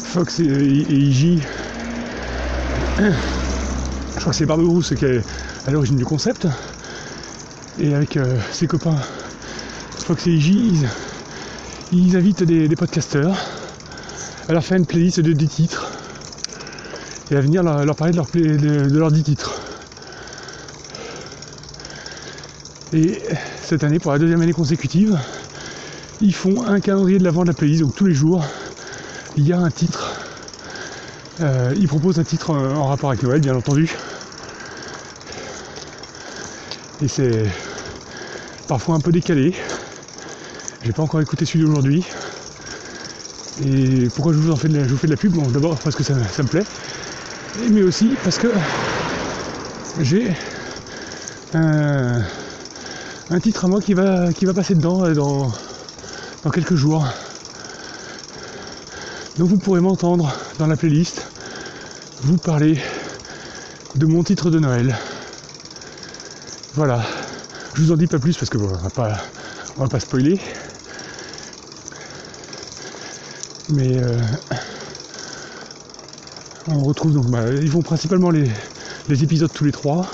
Fox 0.03 0.39
et, 0.39 0.43
et 0.43 1.39
crois 4.27 4.33
que 4.33 4.39
c'est 4.39 4.45
Barberousse 4.45 4.93
qui 4.93 5.05
est 5.05 5.21
à 5.65 5.71
l'origine 5.71 5.95
du 5.95 6.03
concept. 6.03 6.47
Et 7.79 7.93
avec 7.93 8.17
euh, 8.17 8.37
ses 8.51 8.67
copains 8.67 8.97
Fox 9.99 10.27
et 10.27 10.31
IJ, 10.31 10.49
ils, 10.49 10.87
ils 11.93 12.17
invitent 12.17 12.43
des, 12.43 12.67
des 12.67 12.75
podcasteurs 12.75 13.37
à 14.49 14.51
leur 14.51 14.65
faire 14.65 14.75
une 14.75 14.85
playlist 14.85 15.21
de 15.21 15.31
10 15.31 15.47
titres 15.47 15.87
et 17.31 17.37
à 17.37 17.39
venir 17.39 17.63
leur, 17.63 17.95
parler 17.95 18.11
de, 18.11 18.17
leur 18.17 18.89
leurs 18.89 19.11
10 19.11 19.23
titres. 19.23 19.61
Et 22.91 23.21
cette 23.61 23.85
année, 23.85 23.99
pour 23.99 24.11
la 24.11 24.19
deuxième 24.19 24.41
année 24.41 24.51
consécutive, 24.51 25.17
ils 26.19 26.35
font 26.35 26.65
un 26.67 26.81
calendrier 26.81 27.17
de 27.17 27.23
l'avant 27.23 27.43
de 27.43 27.47
la 27.47 27.53
playlist, 27.53 27.79
donc 27.79 27.95
tous 27.95 28.05
les 28.05 28.13
jours, 28.13 28.43
il 29.37 29.47
y 29.47 29.53
a 29.53 29.57
un 29.57 29.71
titre. 29.71 30.06
Euh, 31.39 31.73
ils 31.77 31.87
proposent 31.87 32.19
un 32.19 32.23
titre 32.23 32.51
euh, 32.51 32.73
en 32.73 32.87
rapport 32.87 33.09
avec 33.09 33.21
Noël, 33.21 33.41
bien 33.41 33.55
entendu. 33.55 33.89
Et 37.01 37.07
c'est 37.07 37.45
parfois 38.67 38.95
un 38.95 38.99
peu 38.99 39.11
décalé. 39.11 39.53
J'ai 40.83 40.93
pas 40.93 41.03
encore 41.03 41.21
écouté 41.21 41.45
celui 41.45 41.65
d'aujourd'hui. 41.65 42.03
Et 43.63 44.09
pourquoi 44.15 44.33
je 44.33 44.39
vous 44.39 44.51
en 44.51 44.55
fais 44.55 44.67
de 44.67 44.77
la, 44.77 44.83
je 44.83 44.89
vous 44.89 44.97
fais 44.97 45.07
de 45.07 45.11
la 45.11 45.17
pub? 45.17 45.33
Bon, 45.33 45.47
d'abord 45.49 45.77
parce 45.77 45.95
que 45.95 46.03
ça, 46.03 46.13
me 46.15 46.47
plaît, 46.47 46.65
mais 47.69 47.83
aussi 47.83 48.15
parce 48.23 48.39
que 48.39 48.47
j'ai 50.01 50.31
un, 51.53 52.21
titre 53.41 53.65
à 53.65 53.67
moi 53.67 53.81
qui 53.81 53.93
va, 53.93 54.33
qui 54.33 54.45
va 54.45 54.53
passer 54.53 54.73
dedans 54.73 55.05
euh, 55.05 55.13
dans 55.13 56.51
quelques 56.51 56.75
jours. 56.75 57.05
Donc 59.37 59.49
vous 59.49 59.57
pourrez 59.57 59.81
m'entendre 59.81 60.33
dans 60.57 60.65
la 60.65 60.75
playlist 60.75 61.26
vous 62.21 62.37
parler 62.37 62.79
de 63.95 64.05
mon 64.05 64.23
titre 64.23 64.49
de 64.49 64.59
Noël. 64.59 64.95
Voilà. 66.73 67.01
Je 67.73 67.81
vous 67.81 67.91
en 67.91 67.95
dis 67.95 68.07
pas 68.07 68.19
plus 68.19 68.35
parce 68.37 68.49
que 68.49 68.57
bon, 68.57 68.69
on 68.69 68.83
va 68.83 68.89
pas, 68.89 69.17
on 69.77 69.83
va 69.83 69.87
pas 69.87 69.99
spoiler. 69.99 70.39
Mais 73.69 73.97
euh, 73.97 74.19
on 76.67 76.83
retrouve 76.83 77.13
donc, 77.13 77.27
bah, 77.27 77.49
ils 77.51 77.69
vont 77.69 77.81
principalement 77.81 78.31
les, 78.31 78.49
épisodes 79.09 79.51
tous 79.53 79.65
les 79.65 79.71
trois, 79.71 80.07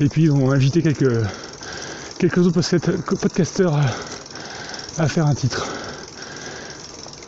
et 0.00 0.08
puis 0.08 0.22
ils 0.22 0.30
vont 0.30 0.50
inviter 0.50 0.82
quelques, 0.82 1.24
quelques 2.18 2.38
autres 2.38 2.60
podcast- 2.60 3.16
podcasteurs 3.20 3.78
à 4.98 5.08
faire 5.08 5.26
un 5.26 5.34
titre. 5.34 5.66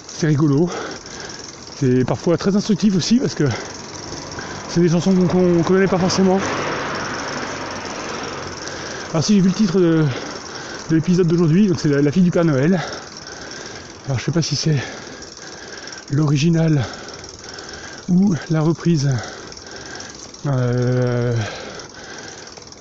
C'est 0.08 0.26
rigolo, 0.28 0.70
c'est 1.76 2.04
parfois 2.04 2.36
très 2.36 2.54
instructif 2.54 2.96
aussi 2.96 3.16
parce 3.16 3.34
que 3.34 3.44
c'est 4.72 4.80
des 4.80 4.88
chansons 4.88 5.14
qu'on 5.14 5.26
qu'on 5.26 5.62
connaît 5.62 5.86
pas 5.86 5.98
forcément. 5.98 6.40
Alors 9.10 9.22
si 9.22 9.34
j'ai 9.34 9.40
vu 9.42 9.48
le 9.48 9.54
titre 9.54 9.78
de, 9.78 10.02
de 10.88 10.94
l'épisode 10.94 11.26
d'aujourd'hui, 11.26 11.68
donc 11.68 11.78
c'est 11.78 11.90
la, 11.90 12.00
la 12.00 12.10
fille 12.10 12.22
du 12.22 12.30
Père 12.30 12.46
Noël. 12.46 12.80
Alors 14.06 14.18
je 14.18 14.24
sais 14.24 14.32
pas 14.32 14.40
si 14.40 14.56
c'est 14.56 14.82
l'original 16.10 16.86
ou 18.08 18.34
la 18.50 18.62
reprise 18.62 19.10
euh, 20.46 21.36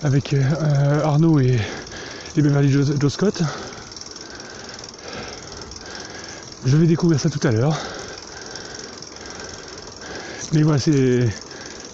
avec 0.02 0.34
euh, 0.34 1.04
Arnaud 1.04 1.42
et, 1.42 1.60
et 2.38 2.42
Beverly 2.42 2.72
Joe, 2.72 2.94
Joe 2.98 3.12
Scott. 3.12 3.42
Je 6.64 6.78
vais 6.78 6.88
découvrir 6.88 7.20
ça 7.20 7.30
tout 7.30 7.46
à 7.46 7.52
l'heure. 7.52 7.76
Mais 10.54 10.64
voilà, 10.64 10.80
c'est 10.80 11.28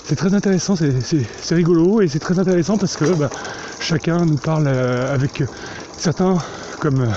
c'est 0.07 0.15
très 0.15 0.33
intéressant, 0.33 0.75
c'est- 0.77 1.53
rigolo 1.53 1.99
et 2.01 2.07
c'est 2.07 2.19
très 2.19 2.39
intéressant 2.39 2.77
parce 2.77 2.95
que 2.95 3.03
bah, 3.13 3.29
chacun 3.81 4.25
nous 4.25 4.37
parle 4.37 4.65
euh, 4.67 5.13
avec 5.13 5.43
certains 5.97 6.37
comme, 6.79 7.01
euh, 7.01 7.07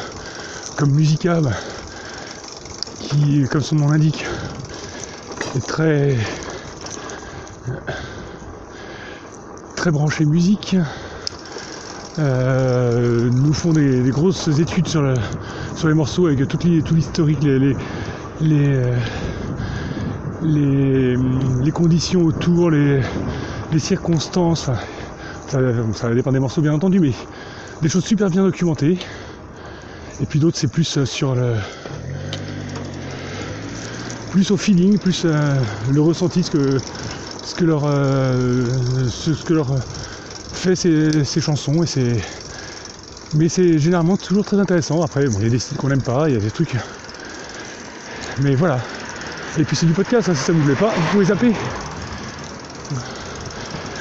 comme 0.76 0.90
Musica 0.90 1.40
bah, 1.40 1.52
qui, 2.98 3.44
comme 3.48 3.60
son 3.60 3.76
nom 3.76 3.90
l'indique, 3.90 4.24
est 5.56 5.64
très 5.64 6.16
très 9.76 9.92
branché 9.92 10.24
musique. 10.24 10.76
Euh, 12.18 13.30
nous 13.30 13.52
font 13.52 13.72
des, 13.72 14.02
grosses 14.10 14.48
études 14.58 14.88
sur, 14.88 15.00
le- 15.02 15.14
sur 15.76 15.86
les 15.86 15.94
morceaux 15.94 16.26
avec 16.26 16.46
tout, 16.48 16.58
l'hi- 16.64 16.82
tout 16.82 16.94
l'historique, 16.96 17.38
les, 17.42 17.76
euh, 18.74 18.96
les, 20.42 21.16
les 21.16 21.70
conditions 21.72 22.22
autour, 22.24 22.70
les, 22.70 23.00
les 23.72 23.78
circonstances. 23.78 24.70
Ça, 25.48 25.58
ça 25.94 26.14
dépend 26.14 26.32
des 26.32 26.38
morceaux 26.38 26.62
bien 26.62 26.72
entendu, 26.72 27.00
mais 27.00 27.12
des 27.82 27.88
choses 27.88 28.04
super 28.04 28.30
bien 28.30 28.42
documentées. 28.42 28.98
Et 30.22 30.26
puis 30.26 30.38
d'autres, 30.38 30.58
c'est 30.58 30.68
plus 30.68 30.98
euh, 30.98 31.04
sur 31.06 31.34
le. 31.34 31.54
plus 34.30 34.50
au 34.50 34.56
feeling, 34.56 34.98
plus 34.98 35.22
euh, 35.24 35.54
le 35.90 36.00
ressenti, 36.00 36.42
ce 36.42 36.50
que, 36.50 36.78
ce 37.42 37.54
que 37.54 37.64
leur. 37.64 37.82
euh, 37.84 38.64
ce, 39.08 39.34
ce 39.34 39.44
que 39.44 39.54
leur 39.54 39.68
fait 40.52 40.76
ces, 40.76 41.24
ces 41.24 41.40
chansons. 41.40 41.82
Et 41.82 41.86
c'est. 41.86 42.16
Mais 43.32 43.48
c'est 43.48 43.78
généralement 43.78 44.16
toujours 44.16 44.44
très 44.44 44.58
intéressant. 44.58 45.02
Après, 45.02 45.28
bon, 45.28 45.38
il 45.38 45.44
y 45.44 45.46
a 45.46 45.50
des 45.50 45.58
styles 45.58 45.76
qu'on 45.76 45.88
n'aime 45.88 46.02
pas, 46.02 46.28
il 46.28 46.34
y 46.34 46.36
a 46.36 46.40
des 46.40 46.50
trucs. 46.50 46.76
Mais 48.42 48.54
voilà. 48.54 48.80
Et 49.58 49.64
puis 49.64 49.76
c'est 49.76 49.86
du 49.86 49.92
podcast, 49.92 50.28
hein, 50.28 50.34
si 50.34 50.44
ça 50.44 50.52
vous 50.52 50.62
plaît 50.62 50.74
pas, 50.74 50.92
vous 50.94 51.12
pouvez 51.12 51.24
zapper. 51.24 51.52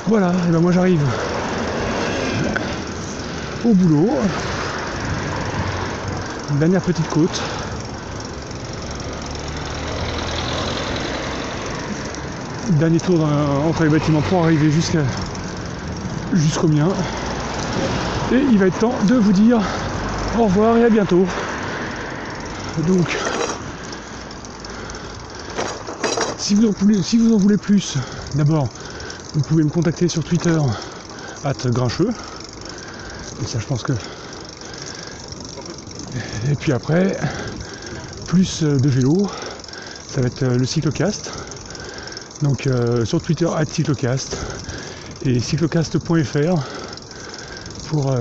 Voilà, 0.08 0.32
et 0.48 0.52
ben 0.52 0.60
moi 0.60 0.72
j'arrive 0.72 1.02
au 3.66 3.74
boulot. 3.74 4.10
Une 6.52 6.60
dernière 6.60 6.82
petite 6.82 7.10
côte. 7.10 7.42
Dernier 12.70 13.00
tour 13.00 13.28
entre 13.68 13.84
les 13.84 13.90
bâtiments 13.90 14.22
pour 14.22 14.44
arriver 14.44 14.72
jusqu'à 14.72 15.02
jusqu'au 16.34 16.68
mien. 16.68 16.88
Et 18.32 18.38
il 18.52 18.58
va 18.60 18.68
être 18.68 18.78
temps 18.78 18.94
de 19.08 19.16
vous 19.16 19.34
dire 19.34 19.60
au 20.38 20.44
revoir 20.44 20.78
et 20.78 20.86
à 20.86 20.90
bientôt. 20.90 21.26
Donc, 22.88 23.18
si 26.50 26.56
vous 26.56 26.66
en 26.66 26.72
voulez, 26.72 27.04
si 27.04 27.20
vous 27.20 27.32
en 27.32 27.38
voulez 27.38 27.58
plus, 27.58 27.96
d'abord, 28.34 28.70
vous 29.36 29.42
pouvez 29.42 29.64
me 29.64 29.70
contacter 29.70 30.08
sur 30.08 30.24
Twitter, 30.24 30.58
at 31.44 31.54
grincheux. 31.66 32.10
Et 33.44 33.46
ça, 33.46 33.60
je 33.60 33.68
pense 33.68 33.84
que. 33.84 33.94
Et 36.50 36.56
puis 36.56 36.72
après, 36.72 37.20
plus 38.26 38.64
euh, 38.64 38.80
de 38.80 38.90
vélo, 38.90 39.30
ça 40.08 40.22
va 40.22 40.28
être 40.28 40.42
euh, 40.42 40.58
le 40.58 40.66
cyclocast. 40.66 41.32
Donc 42.42 42.66
euh, 42.66 43.06
sur 43.06 43.22
Twitter, 43.22 43.48
at 43.56 43.68
cyclocast 43.68 44.36
et 45.22 45.40
cyclocast.fr 45.40 46.64
pour, 47.90 48.18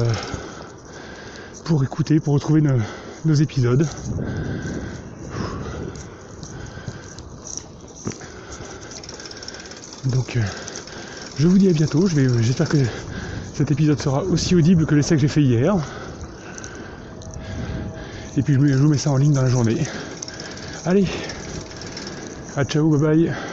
pour 1.64 1.82
écouter, 1.82 2.20
pour 2.20 2.34
retrouver 2.34 2.62
nos 3.24 3.34
épisodes. 3.34 3.88
Donc 10.08 10.36
euh, 10.36 10.40
je 11.38 11.48
vous 11.48 11.58
dis 11.58 11.68
à 11.68 11.72
bientôt. 11.72 12.06
J'espère 12.06 12.68
que 12.68 12.78
cet 13.54 13.70
épisode 13.70 14.00
sera 14.00 14.22
aussi 14.24 14.54
audible 14.54 14.86
que 14.86 14.94
l'essai 14.94 15.16
que 15.16 15.20
j'ai 15.20 15.28
fait 15.28 15.42
hier. 15.42 15.76
Et 18.36 18.42
puis 18.42 18.54
je 18.54 18.58
vous 18.58 18.88
mets 18.88 18.98
ça 18.98 19.10
en 19.10 19.16
ligne 19.16 19.32
dans 19.32 19.42
la 19.42 19.48
journée. 19.48 19.78
Allez, 20.84 21.06
à 22.56 22.64
ciao, 22.64 22.88
bye 22.90 23.00
bye. 23.00 23.47